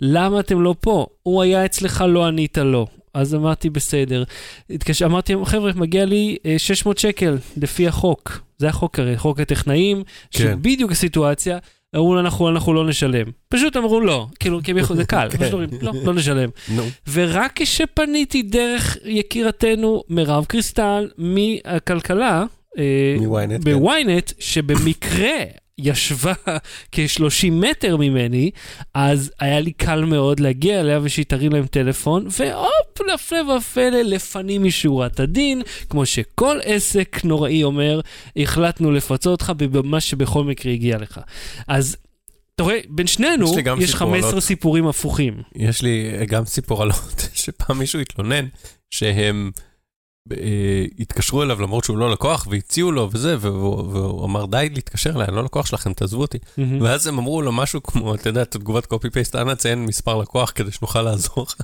[0.00, 1.06] למה אתם לא פה?
[1.22, 2.86] הוא היה אצלך, לא ענית לו.
[3.14, 4.24] אז אמרתי, בסדר.
[4.70, 8.40] התקשר, אמרתי, חבר'ה, מגיע לי אה, 600 שקל לפי החוק.
[8.58, 10.38] זה החוק הרי, חוק הטכנאים, כן.
[10.38, 11.58] שבדיוק הסיטואציה.
[11.96, 13.26] אמרו אנחנו, אנחנו לא נשלם.
[13.48, 15.38] פשוט אמרו לא, כאילו, כי הם יכולים, זה קל, כן.
[15.38, 16.48] פשוט אומרים, לא, לא נשלם.
[17.12, 22.44] ורק כשפניתי דרך יקירתנו מירב קריסטל מהכלכלה,
[22.78, 23.72] אה, מ-ynet, כן.
[23.72, 25.38] בוויינט, שבמקרה
[25.82, 26.32] ישבה
[26.92, 28.50] כ-30 מטר ממני,
[28.94, 34.64] אז היה לי קל מאוד להגיע אליה ושהיא תרים להם טלפון, והופ, להפלא ופלא, לפנים
[34.64, 38.00] משורת הדין, כמו שכל עסק נוראי אומר,
[38.36, 41.20] החלטנו לפצות אותך במה שבכל מקרה הגיע לך.
[41.68, 41.96] אז...
[42.54, 44.42] אתה רואה, בין שנינו יש גם יש סיפור 15 עלות.
[44.42, 45.42] סיפורים הפוכים.
[45.54, 48.46] יש לי גם סיפור על עוד, שפעם מישהו התלונן
[48.90, 49.69] שהם אה,
[50.98, 55.36] התקשרו אליו למרות שהוא לא לקוח והציעו לו וזה, והוא, אמר די להתקשר אליי, אני
[55.36, 56.38] לא לקוח שלכם, תעזבו אותי.
[56.80, 60.16] ואז הם אמרו לו משהו כמו, אתה יודע, את תגובת קופי פייסט, אנא ציין מספר
[60.16, 61.54] לקוח כדי שנוכל לעזור לך.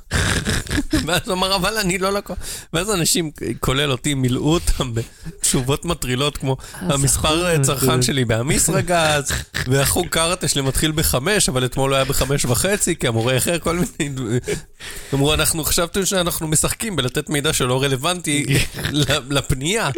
[1.07, 2.39] ואז הוא אמר, אבל אני לא לקוח.
[2.73, 3.31] ואז אנשים,
[3.61, 9.33] כולל אותי, מילאו אותם בתשובות מטרילות כמו, המספר נכון, צרכן שלי באמיסרגז,
[9.67, 14.15] והחוג קארטה שלי מתחיל בחמש, אבל אתמול היה בחמש וחצי, כי המורה אחר כל מיני...
[15.15, 18.46] אמרו, אנחנו חשבתם שאנחנו משחקים בלתת מידע שלא רלוונטי
[19.31, 19.91] לפנייה.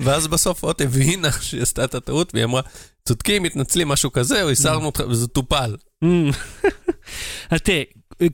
[0.00, 2.60] ואז בסוף אות הבינה שהיא עשתה את הטעות, והיא אמרה,
[3.04, 5.76] צודקים, מתנצלים, משהו כזה, או הסרנו אותך, וזה טופל.
[6.04, 6.30] אמ,
[7.50, 7.82] אז תראה,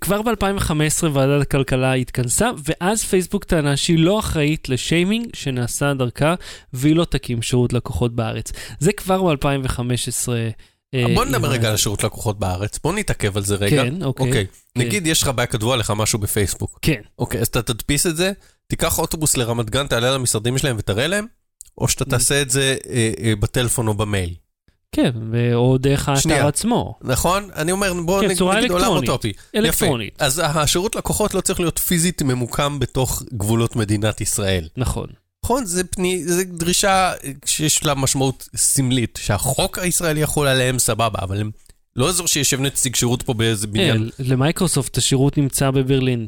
[0.00, 6.34] כבר ב-2015 ועדת הכלכלה התכנסה, ואז פייסבוק טענה שהיא לא אחראית לשיימינג שנעשה דרכה,
[6.72, 8.52] והיא לא תקים שירות לקוחות בארץ.
[8.80, 10.28] זה כבר ב-2015.
[11.14, 13.82] בוא נדבר רגע על השירות לקוחות בארץ, בוא נתעכב על זה רגע.
[13.82, 14.26] כן, אוקיי.
[14.26, 14.46] אוקיי,
[14.76, 16.78] נגיד יש לך בעיה, כתבו עליך משהו בפייסבוק.
[16.82, 18.32] כן, אוקיי, אז אתה תדפיס את זה,
[18.72, 21.26] תיקח אוטובוס לרמת גן, תעלה למשרדים שלהם ותראה להם,
[21.78, 24.34] או שאתה תעשה את זה אה, אה, בטלפון או במייל.
[24.92, 25.10] כן,
[25.54, 26.46] או דרך האתר.
[26.46, 27.48] עצמו, נכון?
[27.56, 28.88] אני אומר, בוא כן, נגיד נגיד עולם.
[28.88, 29.32] אוטופי.
[29.54, 30.14] אלקטרונית.
[30.14, 30.24] יפה.
[30.24, 34.68] אז השירות לקוחות לא צריך להיות פיזית ממוקם בתוך גבולות מדינת ישראל.
[34.76, 35.06] נכון.
[35.44, 35.64] נכון?
[35.64, 37.12] זה, פני, דרישה
[37.44, 41.50] שיש לה משמעות סמלית, שהחוק הישראלי יחול עליהם סבבה, אבל הם
[41.96, 44.02] לא אזור שישב נציג שירות פה באיזה בניין.
[44.04, 46.26] אה, למייקרוסופט השירות נמצא בברלין.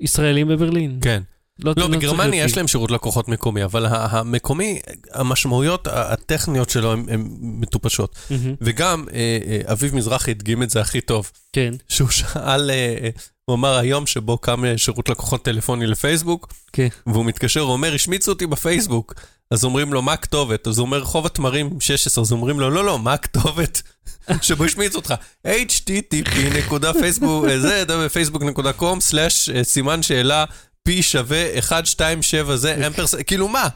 [0.00, 0.98] ישראלים בברלין.
[1.02, 1.22] כן.
[1.58, 4.80] לא, צריך בגרמניה להיות יש להם שירות לקוחות מקומי, אבל המקומי,
[5.12, 8.16] המשמעויות הטכניות שלו הן מטופשות.
[8.30, 13.08] מהמם, וגם אה, אה, אביב מזרחי הדגים את זה הכי טוב, כן, שהוא שאל, אה,
[13.44, 16.88] הוא אמר היום שבו קם שירות לקוחות טלפוני לפייסבוק, כן.
[17.06, 19.14] והוא מתקשר, הוא אומר, השמיצו אותי בפייסבוק.
[19.50, 20.66] אז אומרים לו, מה הכתובת?
[20.66, 23.82] אז הוא אומר, רחוב התמרים 16, אז אומרים לו, לא, לא, מה הכתובת?
[24.42, 25.14] שבו השמיץ אותך.
[25.46, 30.44] http נקודה פייסבוק, אה, זה, פייסבוק.com, סלאש, אה, סימן שאלה,
[30.82, 33.68] פי שווה 127 זה, אמפרס, כאילו מה?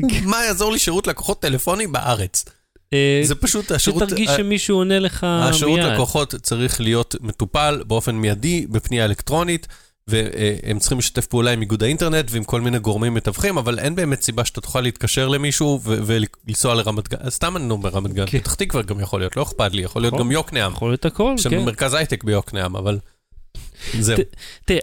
[0.30, 2.44] מה יעזור לי שירות לקוחות טלפוני בארץ?
[2.92, 4.02] אה, זה פשוט השירות...
[4.02, 5.54] שתרגיש שמישהו עונה לך מיד.
[5.54, 9.66] השירות לקוחות צריך להיות מטופל באופן מיידי בפנייה אלקטרונית,
[10.08, 14.22] והם צריכים לשתף פעולה עם איגוד האינטרנט ועם כל מיני גורמים מתווכים, אבל אין באמת
[14.22, 18.38] סיבה שאתה תוכל להתקשר למישהו ולנסוע לרמת גן, סתם אני אומר רמת גן, כן.
[18.38, 20.26] פתח תקווה גם יכול להיות, לא אכפת לי, יכול להיות נכון.
[20.26, 20.72] גם יוקנעם.
[20.72, 21.64] יכול להיות הכל, יש לנו כן.
[21.64, 22.98] מרכז הייטק ביוקנעם, אבל
[24.00, 24.18] זהו.
[24.64, 24.80] תראה,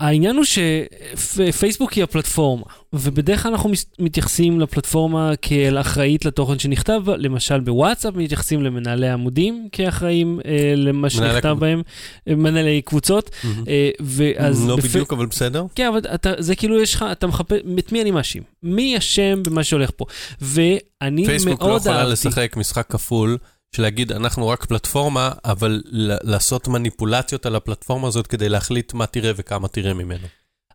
[0.00, 7.60] העניין הוא שפייסבוק היא הפלטפורמה, ובדרך כלל אנחנו מתייחסים לפלטפורמה כאל אחראית לתוכן שנכתב למשל
[7.60, 11.82] בוואטסאפ מתייחסים למנהלי עמודים כאחראים אה, למה שנכתב בהם,
[12.28, 13.30] אה, מנהלי קבוצות,
[13.68, 14.68] אה, ואז...
[14.68, 15.64] לא בפ- בדיוק, אבל בסדר.
[15.74, 18.42] כן, אבל אתה, זה כאילו יש לך, אתה מחפש, את מי אני מאשים?
[18.62, 20.04] מי אשם במה שהולך פה?
[20.40, 21.70] ואני מאוד פייסבוק אהבתי...
[21.70, 23.38] לא יכולה לשחק משחק כפול,
[23.72, 25.82] של להגיד, אנחנו רק פלטפורמה, אבל
[26.22, 30.26] לעשות מניפולציות על הפלטפורמה הזאת כדי להחליט מה תראה וכמה תראה ממנו.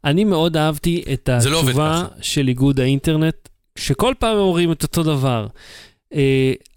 [0.04, 2.22] אני מאוד אהבתי את לא התשובה ככה.
[2.22, 5.48] של איגוד האינטרנט, שכל פעם אומרים את אותו דבר.
[6.12, 6.14] Uh,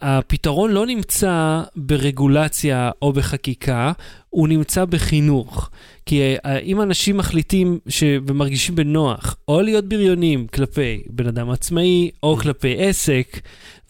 [0.01, 3.93] הפתרון לא נמצא ברגולציה או בחקיקה,
[4.31, 5.71] הוא נמצא בחינוך.
[6.07, 8.03] כי uh, אם אנשים מחליטים ש...
[8.27, 13.41] ומרגישים בנוח, או להיות בריונים כלפי בן אדם עצמאי, או כלפי עסק,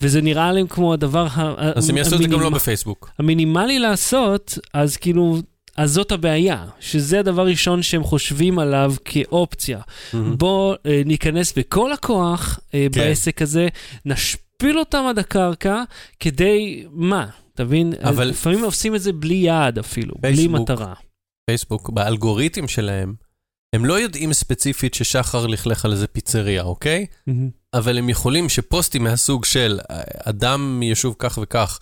[0.01, 3.11] וזה נראה להם כמו הדבר ה- אז הם יעשו את זה גם לא בפייסבוק.
[3.19, 5.39] המינימלי לעשות, אז כאילו,
[5.77, 9.81] אז זאת הבעיה, שזה הדבר הראשון שהם חושבים עליו כאופציה.
[10.15, 13.01] בוא אה, ניכנס בכל הכוח אה, כן.
[13.01, 13.69] בעסק הזה,
[14.57, 15.83] נשפיל אותם עד הקרקע,
[16.21, 17.27] כדי, מה?
[17.55, 17.93] אתה מבין?
[18.03, 18.25] אבל-.
[18.29, 20.61] לפעמים עושים את זה בלי יעד אפילו, בלי פייסבוק.
[20.61, 20.95] מטרה.
[21.51, 23.15] פייסבוק, באלגוריתם שלהם,
[23.75, 27.07] הם לא יודעים ספציפית ששחר לכלך על איזה פיצריה, אוקיי?
[27.27, 27.51] מהמם.
[27.75, 29.81] אבל הם יכולים שפוסטים מהסוג של
[30.25, 31.79] אדם מיישוב כך וכך,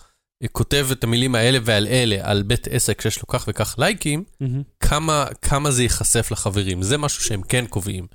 [0.51, 4.61] כותב את המילים האלה ועל אלה על בית עסק שיש לו כך וכך לייקים, מהמם.
[4.79, 6.81] כמה, כמה זה ייחשף לחברים.
[6.81, 8.07] זה משהו שהם כן קובעים.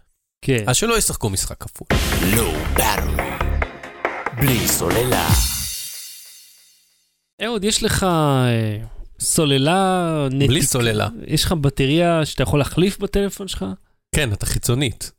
[0.45, 0.65] כן.
[0.67, 1.87] אז שלא ישחקו משחק כפול.
[2.35, 3.48] Low Battery.
[4.41, 5.29] בלי סוללה.
[7.45, 8.79] אהוד, יש לך אה,
[9.21, 10.29] סוללה.
[10.49, 11.09] בלי סוללה.
[11.27, 13.65] יש לך בטריה שאתה יכול להחליף בטלפון שלך?
[14.15, 15.13] כן, אתה חיצונית.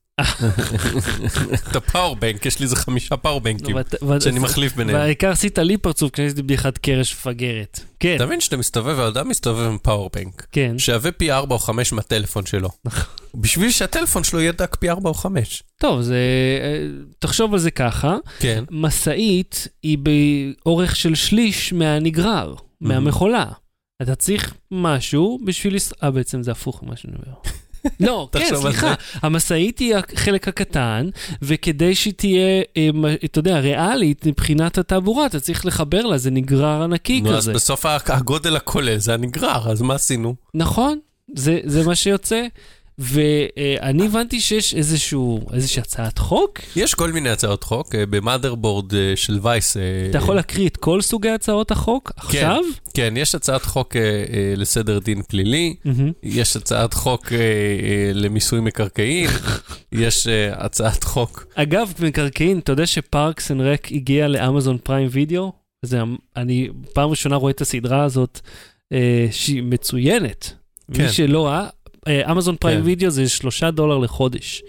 [1.70, 4.98] את הפאורבנק, יש לי איזה חמישה פאורבנקים ואת- שאני מחליף ביניהם.
[5.00, 7.80] והעיקר עשית לי פרצוף כשעשיתי בדיחת קרש מפגרת.
[8.00, 10.76] כן, אתה מבין שאתה מסתובב, האדם מסתובב עם פאורבנק, כן.
[10.80, 12.70] שווה פי 4 או 5 מהטלפון שלו.
[13.36, 15.64] בשביל שהטלפון שלו יהיה דק פי 4 או 5.
[15.78, 16.16] טוב, זה...
[16.62, 16.88] אה,
[17.20, 18.64] תחשוב על זה ככה, כן.
[18.72, 23.46] משאית היא באורך של שליש מהנגרר, מהמכולה.
[24.02, 25.76] אתה צריך משהו בשביל...
[26.04, 27.38] אה, בעצם זה הפוך ממה שאני אומר.
[28.00, 31.10] לא, כן, סליחה, המשאית היא החלק הקטן,
[31.42, 32.90] וכדי שהיא תהיה, אה,
[33.26, 37.54] אתה יודע, ריאלית מבחינת התעבורה, אתה צריך לחבר לה, זה נגרר ענקי נו, אז כזה.
[37.54, 40.36] בסוף הגודל הכולל זה הנגרר, אז מה עשינו?
[40.54, 41.00] נכון,
[41.36, 42.48] זה, זה מה שיוצא.
[43.00, 46.60] ואני הבנתי שיש איזשהו, איזושהי הצעת חוק.
[46.76, 49.78] יש כל מיני הצעות חוק, אה, במאדרבורד אה, של וייס.
[49.78, 52.62] אה, אתה יכול להקריא את כל סוגי הצעות החוק עכשיו?
[52.94, 53.96] כן, יש הצעת חוק
[54.58, 55.76] לסדר דין פלילי.
[56.24, 57.32] יש הצעת חוק
[58.14, 59.30] למיסוי מקרקעין,
[59.92, 61.46] יש הצעת חוק...
[61.56, 65.52] אגב, מקרקעין, אתה יודע ש Parks and Rec הגיע ל Amazon Prime Video?
[66.36, 68.40] אני פעם ראשונה רואה את הסדרה הזאת,
[69.32, 70.54] שהיא מצוינת.
[70.94, 71.04] כן.
[71.04, 71.70] מי שלא ראה, אה,
[72.32, 72.86] Amazon Prime כן.
[72.86, 74.64] וידאו זה שלושה דולר לחודש.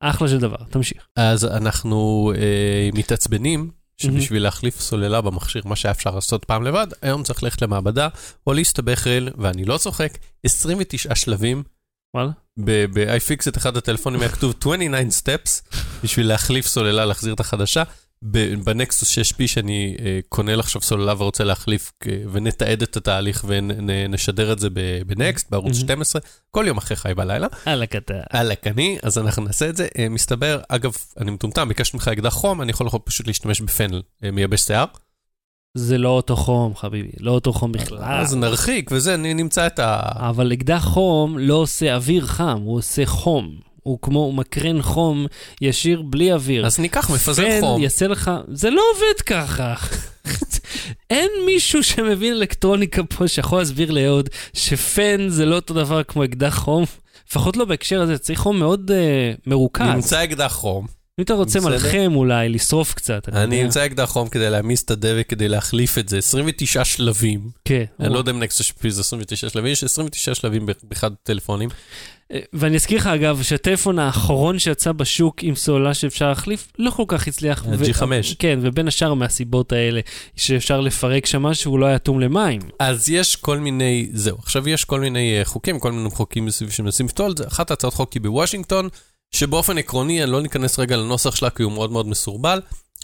[0.00, 1.06] אחלה של דבר, תמשיך.
[1.16, 7.22] אז אנחנו אה, מתעצבנים שבשביל להחליף סוללה במכשיר, מה שהיה אפשר לעשות פעם לבד, היום
[7.22, 8.08] צריך ללכת למעבדה
[8.46, 11.62] או להסתבך אל, ואני לא צוחק, 29 שלבים.
[12.16, 12.30] וואלה.
[12.56, 17.82] ב-iFixit אחד הטלפונים היה כתוב 29 steps בשביל להחליף סוללה, להחזיר את החדשה.
[18.64, 24.58] בנקסוס 6P שאני אה, קונה עכשיו סוללה ורוצה להחליף אה, ונתעד את התהליך ונשדר את
[24.58, 24.68] זה
[25.06, 25.80] בנקסט, בערוץ Mhm.
[25.80, 27.46] 12, כל יום אחרי חי בלילה.
[27.66, 28.14] אללה קטן.
[28.30, 29.88] עלק אני, אז אנחנו נעשה את זה.
[29.98, 34.02] אה, מסתבר, אגב, אני מטומטם, ביקשתי ממך אקדח חום, אני יכול פשוט להשתמש בפנל
[34.32, 34.84] מייבש שיער.
[35.74, 37.98] זה לא אותו חום, חביבי, לא אותו חום בכלל.
[38.04, 40.00] אז נרחיק וזה, נמצא את ה...
[40.28, 43.65] אבל אקדח חום לא עושה אוויר חם, הוא עושה חום.
[43.86, 45.26] הוא כמו, הוא מקרן חום
[45.60, 46.66] ישיר בלי אוויר.
[46.66, 47.82] אז ניקח מפזר חום.
[47.82, 49.74] יעשה לך, זה לא עובד ככה.
[51.10, 56.58] אין מישהו שמבין אלקטרוניקה פה שיכול להסביר לאהוד שפן זה לא אותו דבר כמו אקדח
[56.58, 56.84] חום.
[57.28, 59.86] לפחות לא בהקשר הזה, צריך חום מאוד uh, מרוכז.
[59.94, 60.86] נמצא אקדח חום.
[61.18, 61.60] אם אתה רוצה.
[61.60, 63.28] מלחם אולי, לשרוף קצת.
[63.28, 63.62] אני.
[63.62, 66.18] אמצא אקדח חום כדי להעמיס את הדבק, כדי להחליף את זה.
[66.18, 67.50] 29 שלבים.
[67.64, 67.84] כן.
[68.00, 71.68] אני לא יודע אם נקסוס שפי זה 29 שלבים, יש 29 שלבים באחד הטלפונים.
[72.32, 77.04] אה, ואני אזכיר לך אגב שהטלפון האחרון שיצא בשוק עם סוללה שאפשר להחליף לא כל
[77.08, 77.64] כך הצליח.
[77.68, 78.34] ו- ה-G5.
[78.38, 80.00] כן, ובין השאר מהסיבות האלה
[80.36, 82.60] שאפשר לפרק שם משהו לא היה אטום למים.
[82.78, 86.70] אז יש כל מיני, זהו, עכשיו יש כל מיני אה, חוקים, כל מיני חוקים מסביב
[86.70, 87.46] שמנסים לפתור את זה.
[87.46, 88.88] אחת ההצעות חוק היא בוושינגטון,
[89.30, 92.60] שבאופן עקרוני, אני לא ניכנס רגע לנוסח שלה כי הוא מאוד מאוד מסורבל,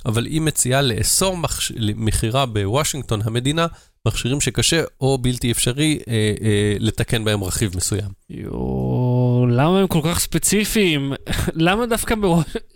[0.07, 1.73] אבל היא מציעה לאסור מחש...
[1.97, 3.67] מכירה בוושינגטון המדינה,
[4.07, 8.09] מכשירים שקשה או בלתי אפשרי אה, אה, לתקן בהם רכיב מסוים.
[8.31, 8.92] יואו,
[9.47, 11.13] למה הם כל כך ספציפיים?
[11.55, 12.15] למה דווקא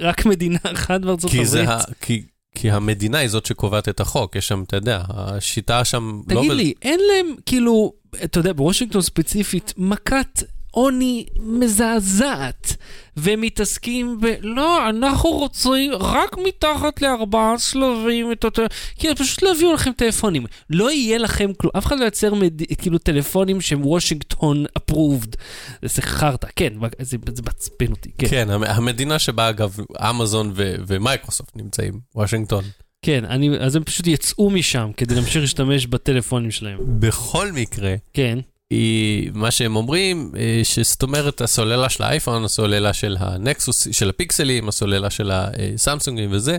[0.01, 1.87] רק מדינה אחת בארצות כי, זה הברית?
[2.01, 2.23] כי,
[2.55, 6.21] כי המדינה היא זאת שקובעת את החוק, יש שם, אתה יודע, השיטה שם...
[6.31, 7.93] לא תגיד ב- לי, אין להם, כאילו,
[8.25, 10.43] אתה יודע, בוושינגטון ספציפית, מכת
[10.77, 12.77] עוני מזעזעת,
[13.17, 14.27] והם מתעסקים ב...
[14.41, 18.63] לא, אנחנו רוצים רק מתחת לארבעה שלבים את אותו...
[18.99, 20.47] כאילו, פשוט לא יביאו לכם טלפונים.
[20.71, 22.63] לא יהיה לכם כלום, אף אחד לא ייצר מד...
[22.79, 25.37] כאילו טלפונים שהם וושינגטון approved.
[25.83, 28.27] זה חרטא, כן, זה, זה מעצבן אותי, כן.
[28.29, 29.77] כן, המ- המדינה שבה אגב
[30.11, 32.65] אמזון ו- ומייקרוסופט נמצאים, וושינגטון.
[33.03, 36.79] כן, אני, אז הם פשוט יצאו משם כדי להמשיך להשתמש בטלפונים שלהם.
[37.01, 38.39] בכל מקרה, כן.
[38.71, 44.69] היא, מה שהם אומרים, אה, שזאת אומרת, הסוללה של האייפון, הסוללה של הנקסוס, של הפיקסלים,
[44.69, 46.57] הסוללה של הסמסונגים וזה,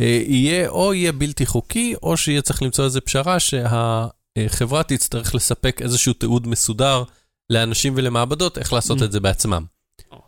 [0.00, 5.82] אה, יהיה או יהיה בלתי חוקי, או שיהיה צריך למצוא איזו פשרה שהחברה תצטרך לספק
[5.82, 7.02] איזשהו תיעוד מסודר
[7.50, 9.04] לאנשים ולמעבדות, איך לעשות Mm.
[9.04, 9.64] את זה בעצמם.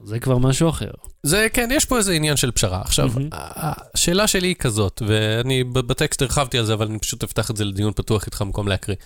[0.04, 0.90] זה כבר משהו אחר.
[1.22, 2.80] זה, כן, יש פה איזה עניין של פשרה.
[2.80, 3.28] עכשיו, מהמם.
[3.32, 7.64] השאלה שלי היא כזאת, ואני בטקסט הרחבתי על זה, אבל אני פשוט אפתח את זה
[7.64, 8.96] לדיון פתוח איתך במקום להקריא.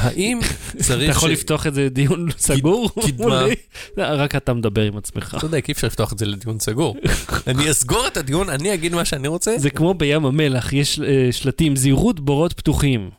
[0.00, 0.40] האם
[0.86, 1.02] צריך...
[1.02, 2.90] אתה יכול לפתוח את זה דיון סגור?
[3.06, 3.44] קדמה.
[3.96, 5.36] לא, רק אתה מדבר עם עצמך.
[5.40, 6.96] צודק, אי אפשר לפתוח את זה לדיון סגור.
[7.46, 9.58] אני אסגור את הדיון, אני אגיד מה שאני רוצה.
[9.58, 13.10] זה כמו בים המלח, יש אה, שלטים, זהירות בורות פתוחים.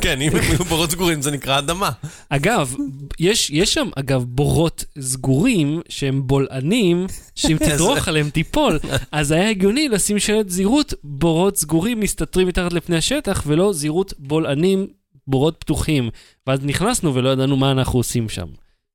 [0.00, 1.90] כן, אם הם יהיו בורות סגורים זה נקרא אדמה.
[2.28, 2.74] אגב,
[3.18, 8.78] יש, יש שם, אגב, בורות סגורים שהם בולענים, שאם תדרוך עליהם תיפול,
[9.12, 14.86] אז היה הגיוני לשים שלט זהירות, בורות סגורים מסתתרים מתחת לפני השטח, ולא זהירות בולענים,
[15.26, 16.10] בורות פתוחים.
[16.46, 18.46] ואז נכנסנו ולא ידענו מה אנחנו עושים שם.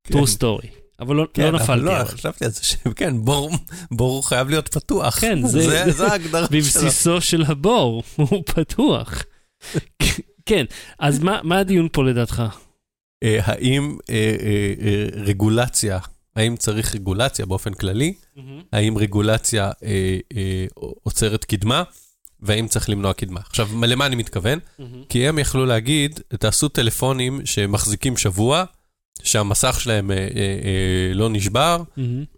[0.08, 0.66] true story.
[1.00, 1.84] אבל לא, כן, לא אבל נפלתי.
[1.84, 2.04] לא, אבל.
[2.04, 3.50] חשבתי על זה שכן, בור
[3.90, 5.20] בור חייב להיות פתוח.
[5.20, 6.58] כן, זה- זה זה ההגדרה שלו.
[6.58, 9.22] בבסיסו של הבור, הוא פתוח.
[10.46, 10.64] כן,
[10.98, 12.42] אז מה, מה הדיון פה לדעתך?
[13.22, 15.98] אה, האם אה, אה, רגולציה,
[16.36, 18.14] האם צריך רגולציה באופן כללי?
[18.72, 19.70] האם רגולציה
[20.74, 21.82] עוצרת קדמה?
[22.42, 23.40] והאם צריך למנוע קדמה?
[23.48, 24.58] עכשיו, למה אני מתכוון?
[25.08, 28.64] כי הם יכלו להגיד, תעשו טלפונים שמחזיקים שבוע,
[29.22, 31.82] שהמסך שלהם אה, אה, אה, לא נשבר,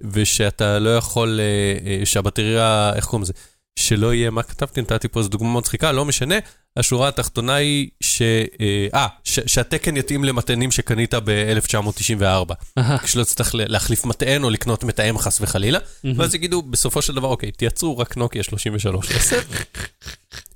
[0.00, 1.44] ושאתה לא יכול, אה,
[1.90, 3.32] אה, שהבטריה, איך קוראים לזה?
[3.78, 4.80] שלא יהיה, מה כתבתי?
[4.80, 6.34] נתתי פה איזו דוגמה מצחיקה, לא משנה.
[6.76, 8.22] השורה התחתונה היא ש...
[8.22, 12.54] אה, אה, ש- שהתקן יתאים למטענים שקנית ב-1994.
[12.78, 15.78] אהה, כשלא תצטרך להחליף מטען או לקנות מתאם חס וחלילה.
[16.16, 19.36] ואז יגידו, בסופו של דבר, אוקיי, תייצרו רק נוקיה 3310,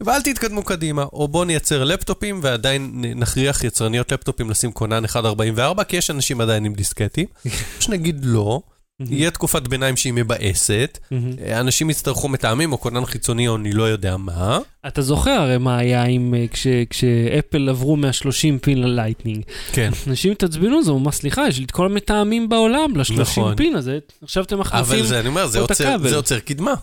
[0.01, 5.97] ואל תתקדמו קדימה, או בואו נייצר לפטופים ועדיין נכריח יצרניות לפטופים לשים כונן 144, כי
[5.97, 7.27] יש אנשים עדיין עם דיסקטים.
[7.47, 7.51] או
[7.83, 8.61] שנגיד לא,
[9.01, 11.31] יהיה תקופת ביניים שהיא מבאסת, מהמם.
[11.61, 14.59] אנשים יצטרכו מתאמים או כונן חיצוני או אני לא יודע מה.
[14.87, 18.31] אתה זוכר הרי מה היה עם, אה, כש- כשאפל עברו מה-30
[18.63, 19.43] pin ל Lightning.
[19.73, 19.91] כן.
[20.07, 23.57] אנשים התעצבנו, זה ממש סליחה, יש לי את כל המתאמים בעולם ל-30 נכון.
[23.57, 24.99] pin הזה, עכשיו אתם מחליפים.
[24.99, 26.15] אבל זה, אני אומר, זה את הכבל.
[26.15, 26.75] עוצר קדמה.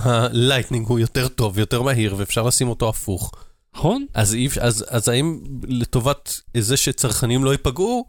[0.00, 3.32] ה Lightning הוא יותר טוב, יותר מהיר, ואפשר לשים אותו הפוך.
[3.76, 4.04] נכון?
[4.14, 8.04] אז, אז, אז האם לטובת זה שצרכנים לא ייפגעו,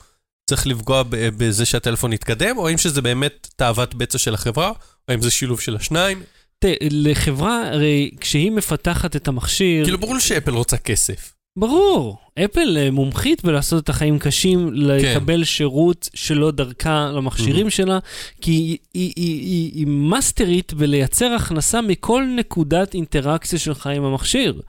[0.49, 4.73] צריך לפגוע בזה שהטלפון יתקדם, או האם שזה באמת תאוות בצע של החברה, או
[5.07, 6.21] האם זה שילוב של השניים?
[6.59, 11.33] תראה, לחברה, הרי כשהיא מפתחת את המכשיר, כאילו, ברור שאפל רוצה כסף.
[11.57, 17.99] ברור, אפל אה, מומחית בלעשות את החיים קשים, לקבל שירות שלא דרכה למכשירים שלה,
[18.41, 24.61] כי היא, היא, היא, היא, היא מאסטרית בלייצר הכנסה מכל נקודת אינטראקציה שלך עם המכשיר.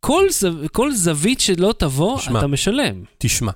[0.00, 2.38] כל, זו, כל זווית שלא תבוא, שמע.
[2.38, 3.02] אתה משלם.
[3.18, 3.52] תשמע,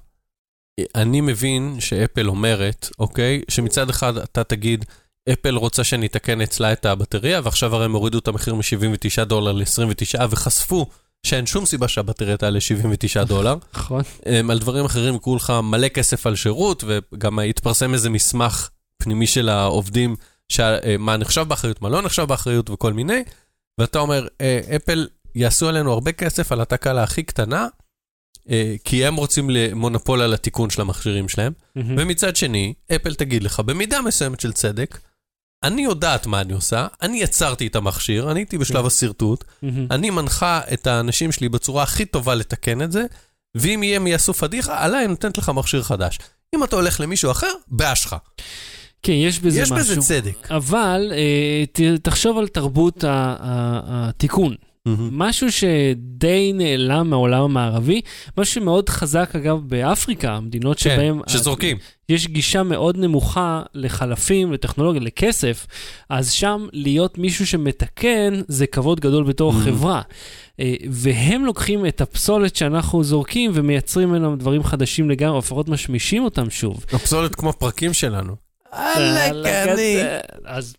[0.95, 4.85] אני מבין שאפל אומרת, אוקיי, שמצד אחד אתה תגיד,
[5.33, 9.53] אפל רוצה שאני אתקן אצלה את הבטריה, ועכשיו הרי הם הורידו את המחיר מ-79 דולר
[9.53, 10.87] ל-29, וחשפו
[11.27, 13.57] שאין שום סיבה שהבטריה תעלה 79 דולר.
[13.75, 14.03] נכון?
[14.51, 18.69] על דברים אחרים יקראו לך מלא כסף על שירות, וגם התפרסם איזה מסמך
[19.03, 20.17] פנימי של העובדים,
[20.61, 23.25] אה, מה נחשב באחריות, מה לא נחשב באחריות וכל מיני,
[23.81, 27.67] ואתה אומר, אה, אפל יעשו עלינו הרבה כסף על התקלה הכי קטנה,
[28.85, 31.95] כי הם רוצים מונופול על התיקון של המכשירים שלהם, מהמם.
[31.99, 34.99] ומצד שני, אפל תגיד לך, במידה מסוימת של צדק,
[35.65, 39.87] אני יודעת מה אני עושה, אני יצרתי את המכשיר, אני הייתי בשלב השרטוט, מהמם.
[39.91, 43.05] אני מנחה את האנשים שלי בצורה הכי טובה לתקן את זה,
[43.55, 46.19] ואם יהיה מי יעשו פדיחה, עליי נותנת לך מכשיר חדש.
[46.55, 47.53] אם אתה הולך למישהו אחר,
[47.95, 48.17] שלך.
[49.03, 49.97] כן, יש בזה יש משהו.
[49.97, 50.51] בזה צדק.
[50.51, 54.55] אבל אה, תחשוב על תרבות התיקון.
[54.99, 58.01] משהו שדי נעלם מהעולם המערבי,
[58.39, 61.77] משהו שמאוד חזק אגב באפריקה, המדינות כן, שבהן שזורקים.
[62.09, 65.67] יש גישה מאוד נמוכה לחלפים, לטכנולוגיה, לכסף,
[66.09, 69.65] אז שם להיות מישהו שמתקן זה כבוד גדול בתור Mhm.
[69.65, 70.03] חברה.
[70.61, 76.25] אה, והם לוקחים את הפסולת שאנחנו זורקים ומייצרים ממנו דברים חדשים לגמרי, או לפחות משמישים
[76.25, 76.85] אותם שוב.
[76.93, 78.37] הפסולת כמו הפרקים שלנו.
[78.73, 79.97] עלק אני.
[80.45, 80.77] אז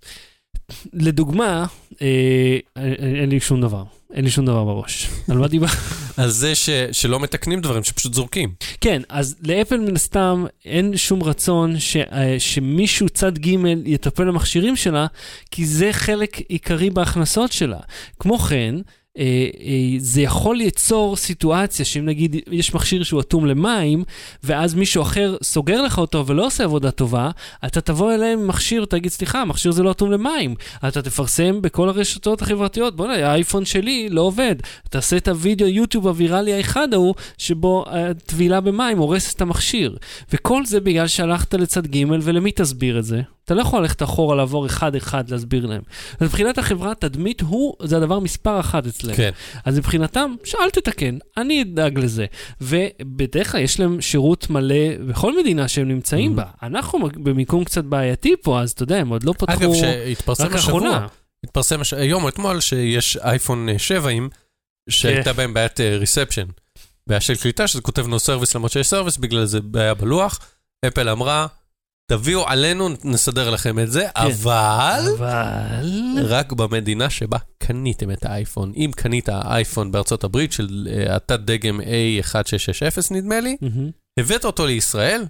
[0.94, 1.66] לדוגמה,
[2.02, 3.84] אה, אין אין לי שום דבר.
[4.14, 5.10] אין לי שום דבר בראש.
[5.32, 5.74] על מה דיברנו?
[6.18, 8.54] על זה ש- שלא מתקנים דברים, שפשוט זורקים.
[8.82, 13.56] כן, אז לאפל מן הסתם אין שום רצון ש, אה, שמישהו צד ג'
[13.86, 15.08] יטפל במכשירים שלה,
[15.52, 17.80] כי זה חלק עיקרי בהכנסות שלה.
[18.20, 18.82] כמו כן, אה, אה,
[19.98, 24.04] זה יכול ליצור סיטואציה שאם נגיד יש מכשיר שהוא אטום למים,
[24.44, 27.32] ואז מישהו אחר סוגר לך אותו ולא עושה עבודה טובה,
[27.66, 30.56] אתה תבוא אליהם עם מכשיר, תגיד, סליחה, המכשיר זה לא אטום למים.
[30.88, 34.56] אתה תפרסם בכל הרשתות החברתיות, בוא'נה, האייפון שלי לא עובד.
[34.90, 39.98] תעשה את הוידאו יוטיוב הוויראלי האחד ההוא, שבו אה, טבילה במים הורסת את המכשיר.
[40.34, 43.22] וכל זה בגלל שהלכת לצד ג' ולמי תסביר את זה?
[43.46, 45.82] אתה לא יכול ללכת אחורה לעבור אחד-אחד להסביר להם.
[46.20, 49.16] אז מבחינת החברה, תדמית הוא, זה הדבר מספר אחת אצלם.
[49.16, 49.32] כן.
[49.66, 52.26] אז מבחינתם, שאל תתקן, אני אדאג לזה.
[52.62, 54.76] ובדרך כלל יש להם שירות מלא
[55.10, 56.36] בכל מדינה שהם נמצאים Mhm.
[56.36, 56.44] בה.
[56.64, 61.08] אנחנו במיקום קצת בעייתי פה, אז אתה יודע, הם עוד לא פתחו אגב, שהתפרסם השבוע.
[61.46, 64.10] התפרסם הש- היום או אתמול שיש אייפון 7
[64.90, 65.38] שהייתה כן.
[65.38, 66.46] בהם בעיית ריספשן.
[67.08, 70.40] בעיה של קליטה, שזה כותב no service למרות שיש service, בגלל זה בעיה בלוח.
[70.88, 71.48] אפל אמרה,
[72.08, 75.90] תביאו עלינו, נסדר לכם את זה, אבל אבל...
[76.26, 78.74] רק במדינה שבה קניתם את האייפון.
[78.76, 83.58] אם קנית אייפון בארצות הברית של אה, התת דגם A1660 נדמה לי.
[84.20, 85.26] הבאת אותו לישראל,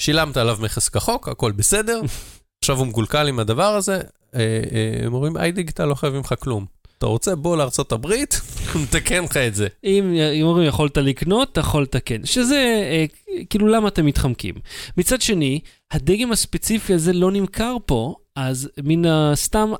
[0.00, 2.00] שילמת עליו מכס כחוק, הכל בסדר,
[2.62, 4.00] עכשיו הוא מגולגל עם הדבר הזה,
[4.34, 4.40] אה,
[4.72, 6.66] אה, הם אומרים, איי דיגיטל לא חייבים לך כלום.
[6.98, 8.40] אתה רוצה, בוא לארצות הברית,
[8.82, 9.68] נתקן לך את זה.
[9.84, 12.26] אם אם אומרים יכולת לקנות, אתה יכול לתקן.
[12.26, 13.04] שזה, אה,
[13.50, 14.54] כאילו, למה אתם מתחמקים?
[14.96, 15.60] מצד שני,
[15.92, 19.72] הדגם הספציפי הזה לא נמכר פה, אז מן הסתם,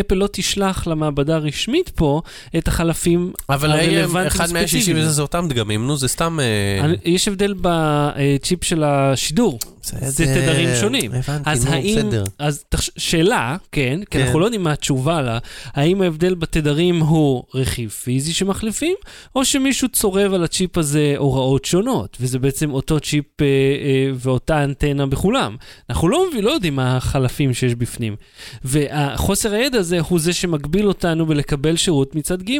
[0.00, 2.22] אפל לא תשלח למעבדה הרשמית פה
[2.56, 5.08] את החלפים אבל הרלוונטיים אחד מהשישים ספציפיים.
[5.08, 6.38] זה אותם דגמים, נו, זה סתם...
[6.40, 9.58] אה, יש הבדל בצ'יפ של השידור.
[9.84, 11.10] זה תדרים שונים.
[11.14, 12.24] הבנתי, נו, בסדר.
[12.38, 12.64] אז.
[12.98, 14.24] שאלה, כן, כי כן.
[14.24, 18.96] אנחנו לא יודעים מה התשובה לה, האם ההבדל בתדרים הוא רכיב פיזי שמחליפים,
[19.36, 24.64] או שמישהו צורב על הצ'יפ הזה הוראות שונות, וזה בעצם אותו צ'יפ אה, אה, ואותה
[24.64, 25.56] אנטנה בכולם.
[25.90, 28.16] אנחנו לא, לא יודעים מה החלפים שיש בפנים.
[28.64, 32.58] והחוסר הידע הזה הוא זה שמגביל אותנו בלקבל שירות מצד ג'.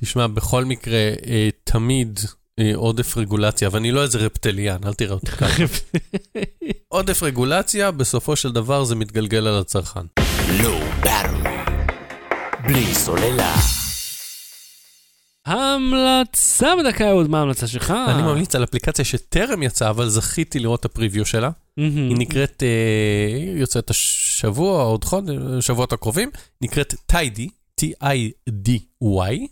[0.00, 2.20] תשמע, בכל מקרה, אה, תמיד
[2.58, 5.62] אה, עודף רגולציה, ואני לא איזה רפטליאן, אל תראה אותי ככה.
[6.88, 10.06] עודף רגולציה, בסופו של דבר זה מתגלגל על הצרכן.
[11.02, 11.48] Battery.
[12.66, 13.77] בלי סוללה.
[15.48, 17.94] ההמלצה בדקה אהוד, מה ההמלצה שלך?
[18.08, 21.50] אני ממליץ על אפליקציה שטרם יצאה, אבל זכיתי לראות את הפריוויו שלה.
[21.76, 25.36] היא נקראת, אה, יוצאת השבוע, עוד חודש,
[25.66, 26.30] שבועות הקרובים,
[26.62, 27.48] נקראת טיידי,
[27.80, 29.46] T-I-D-Y.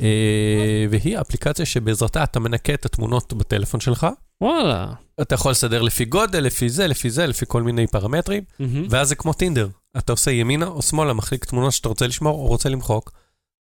[0.00, 4.06] אה, והיא אפליקציה שבעזרתה אתה מנקה את התמונות בטלפון שלך.
[4.40, 4.92] וואלה.
[5.22, 8.42] אתה יכול לסדר לפי גודל, לפי זה, לפי זה, לפי כל מיני פרמטרים.
[8.90, 9.68] ואז זה כמו טינדר.
[9.98, 13.10] אתה עושה ימינה או שמאלה, מחליק תמונות שאתה רוצה לשמור או רוצה למחוק,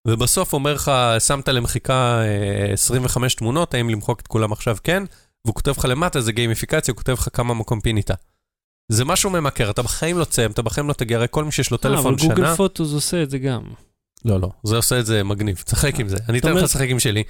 [0.09, 5.03] ובסוף אומר לך, שמת למחיקה אה, 25 תמונות, האם למחוק את כולם עכשיו כן,
[5.45, 8.11] והוא כותב לך למטה, זה גיימיפיקציה, הוא כותב לך כמה מקום פינית.
[8.89, 11.71] זה משהו ממכר, אתה בחיים לא תסיים, אתה בחיים לא תגיע, הרי כל מי שיש
[11.71, 12.57] לו אה, אבל טלפון גוגל שנה...
[12.57, 13.63] פוטוס עושה את זה גם.
[14.25, 17.01] לא, לא, זה עושה את זה מגניב, תשחק עם זה, אני אתן לך לשחק עם
[17.01, 17.23] שלי.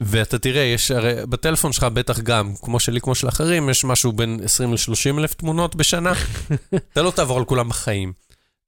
[0.00, 4.12] ואתה תראה, יש הרי בטלפון שלך בטח גם, כמו שלי, כמו של אחרים, יש משהו
[4.12, 6.12] בין 20 ל-30 אלף תמונות בשנה.
[6.92, 8.12] אתה לא תעבור על כולם בחיים.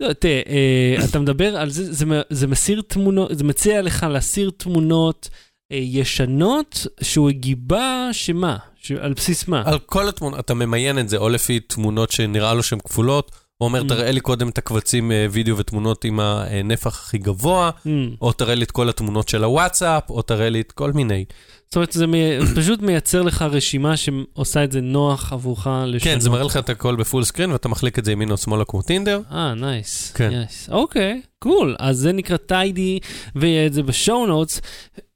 [0.00, 4.50] לא, תראה, אה, אתה מדבר על זה, זה, זה מסיר תמונות, זה מציע לך להסיר
[4.56, 5.28] תמונות
[5.72, 8.56] אה, ישנות שהוא גיבה שמה?
[8.82, 9.62] ש- על בסיס מה?
[9.66, 13.30] על כל התמונות, אתה ממיין את זה, או לפי תמונות שנראה לו שהן כפולות,
[13.60, 13.88] או אומר, Mm.
[13.88, 17.88] תראה לי קודם את הקבצים אה, וידאו ותמונות עם הנפח הכי גבוה, Mm.
[18.22, 21.24] או תראה לי את כל התמונות של הוואטסאפ, או תראה לי את כל מיני.
[21.72, 26.02] זאת אומרת, זה מי- פשוט מייצר לך רשימה שעושה את זה נוח עבורך לשנות.
[26.02, 28.36] כן, זה מראה לך את הכל ב full screen, ואתה מחליק את זה ימינה או
[28.36, 29.20] שמאלה כמו טינדר.
[29.32, 30.12] אה, nice.
[30.12, 30.42] כן.
[30.70, 31.76] אוקיי, cool.
[31.78, 32.98] אז זה נקרא Tidy,
[33.36, 34.60] ויהיה את זה ב show notes.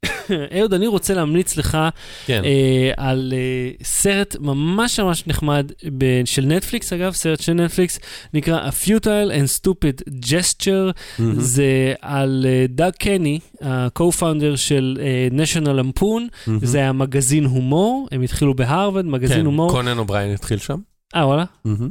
[0.59, 1.79] אהוד, אני רוצה להמליץ לך
[2.27, 2.43] כן.
[2.45, 7.99] אה, על אה, סרט ממש ממש נחמד ב- של נטפליקס, אגב, סרט של נטפליקס,
[8.35, 10.93] נקרא A Futile and Stupid Gesture.
[11.19, 11.41] מהמם.
[11.41, 16.05] זה על אה, דאג קני, ה-co-founder של אה, National Lampoon,
[16.47, 16.59] מהמם.
[16.67, 19.71] זה היה מגזין הומור, הם התחילו בהרווארד, מגזין כן, הומור.
[19.71, 20.79] קונן אובריין התחיל שם.
[21.17, 21.45] אה, וואלה?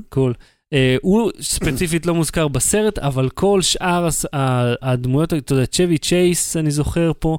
[0.10, 0.34] cool.
[0.34, 0.44] אה,
[1.02, 4.08] הוא ספציפית לא מוזכר בסרט, אבל כל שאר
[4.82, 7.38] הדמויות, אתה יודע, צ'בי צ'ייס, אני זוכר פה,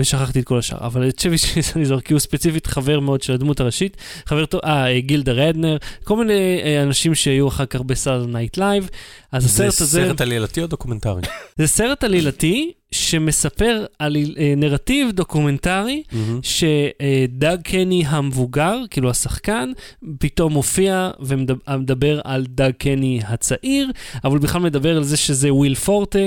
[0.00, 3.22] ושכחתי את כל השאר, אבל את צ'בי צ'ייס אני זוכר, כי הוא ספציפית חבר מאוד
[3.22, 7.66] של הדמות הראשית, חבר טוב, אה, אה, גילדה רדנר, כל מיני אה, אנשים שהיו אחר
[7.66, 8.90] כך ב Saturday Night Live,
[9.32, 11.22] אז זה הסרט הזה, סרט עלילתי או דוקומנטרי?
[11.58, 16.02] זה סרט עלילתי שמספר על אה, נרטיב דוקומנטרי.
[16.42, 19.72] שדאג קני המבוגר, כאילו השחקן,
[20.18, 23.90] פתאום מופיע ומדבר על דאג קני הצעיר,
[24.24, 26.18] אבל הוא בכלל מדבר על זה שזה וויל פורטה,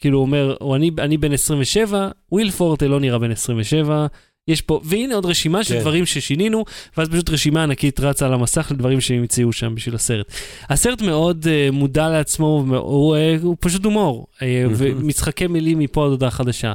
[0.00, 4.06] כאילו הוא אומר, או אני, אני בן 27, וויל פורטה לא נראה בן 27.
[4.48, 5.80] יש פה, והנה עוד רשימה של כן.
[5.80, 6.64] דברים ששינינו,
[6.96, 10.32] ואז פשוט רשימה ענקית רצה על המסך לדברים שהם המציאו שם בשביל הסרט.
[10.68, 16.04] הסרט מאוד אה, מודע לעצמו, הוא, הוא, אה, הוא פשוט הומור, אה, ומשחקי מילים מפה
[16.04, 16.72] עד הודעה חדשה.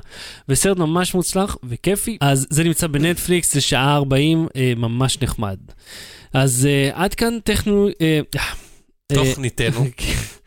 [0.49, 5.57] וסרט ממש מוצלח וכיפי, אז זה נמצא בנטפליקס, זה שעה 40, אה, ממש נחמד.
[6.33, 7.89] אז אה, עד כאן תוכנו...
[7.89, 8.37] אה,
[9.13, 9.85] תוכניתנו.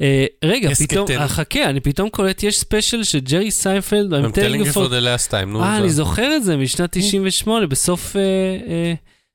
[0.00, 0.74] אה, רגע.
[0.74, 4.88] פתאום, אה, חכה, אני פתאום קולט, יש special של ג'רי סיינפלד, I'm telling you for
[4.88, 5.62] the last time, נו.
[5.62, 8.16] אה, אני זוכר את זה משנת 98, בסוף...
[8.16, 8.94] אה,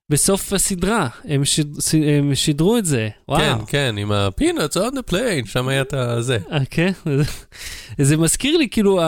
[0.09, 1.67] בסוף הסדרה, הם, שד,
[2.19, 3.39] הם שידרו את זה, וואו.
[3.39, 6.37] כן, כן, עם ה-peanuts on the plane, שם היה את הזה.
[6.51, 6.91] אה, כן?
[8.07, 9.01] זה מזכיר לי, כאילו,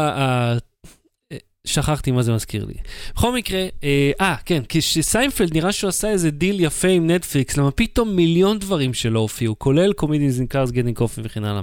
[1.68, 2.74] שכחתי מה זה מזכיר לי.
[3.16, 7.72] בכל מקרה, אה, אה, כן, כשסיינפלד נראה שהוא עשה איזה דיל יפה עם נטפליקס, למה
[7.72, 11.62] פתאום מיליון דברים שלא הופיעו, כולל Comedians Cars Getting Coffee וכן הלאה.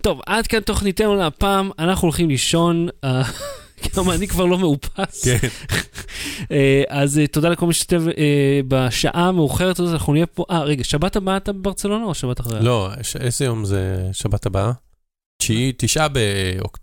[0.00, 2.88] טוב, עד כאן תוכניתנו להפעם, אנחנו הולכים לישון.
[3.04, 3.22] אה,
[3.96, 5.24] גם אני כבר לא מאופס.
[5.24, 5.48] כן.
[6.52, 10.44] אה, אז תודה לכל מי שהשתתף אה, בשעה המאוחרת הזאת, אנחנו נהיה פה...
[10.50, 12.60] אה, רגע, שבת הבאה אתה בברצלונה או שבת אחריה?
[12.60, 14.72] לא, איזה יום זה שבת הבאה?
[15.42, 16.06] תשיעי, תשעה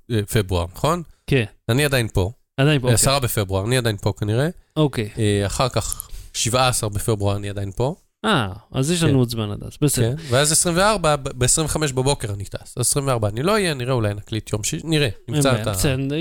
[0.10, 1.04] בפברואר, נכון?
[1.28, 2.32] כן, אני עדיין פה.
[2.62, 2.88] עדיין פה.
[2.88, 2.94] אוקיי.
[2.94, 4.50] עשרה בפברואר, אני עדיין פה כנראה.
[4.78, 5.10] אוקיי.
[5.18, 7.96] אה, אחר כך, 17 בפברואר אני עדיין פה.
[8.26, 9.18] אה, אז יש לנו כן.
[9.18, 10.16] עוד זמן עד אז, בסדר.
[10.16, 10.24] כן.
[10.30, 12.78] ואז 24, ב-25 בבוקר אני טס.
[12.78, 15.72] אז 24 אני לא אהיה, נראה אולי נקליט יום שיש, נראה, נמצא את ה...
[15.72, 16.16] בסדר,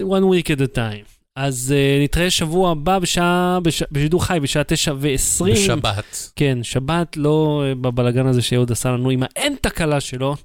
[0.00, 1.14] one week at a time.
[1.36, 5.54] אז uh, נתראה שבוע הבא בשעה, בש, בשידור חי בשעה תשע ועשרים.
[5.54, 6.30] בשבת.
[6.36, 10.36] כן, שבת, לא אה, בבלגן הזה שאהוד עשה לנו עם האין תקלה שלו.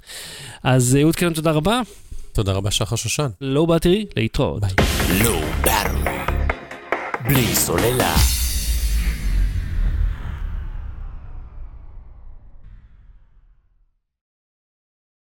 [0.63, 1.81] אז אה, אהוד קרן, תודה רבה.
[2.33, 3.27] תודה רבה, שחר שושן.
[3.41, 4.61] לא באתי, להתראות.
[4.61, 4.98] ביי.
[5.09, 6.31] Low Battery.
[7.27, 8.38] בלי סוללה.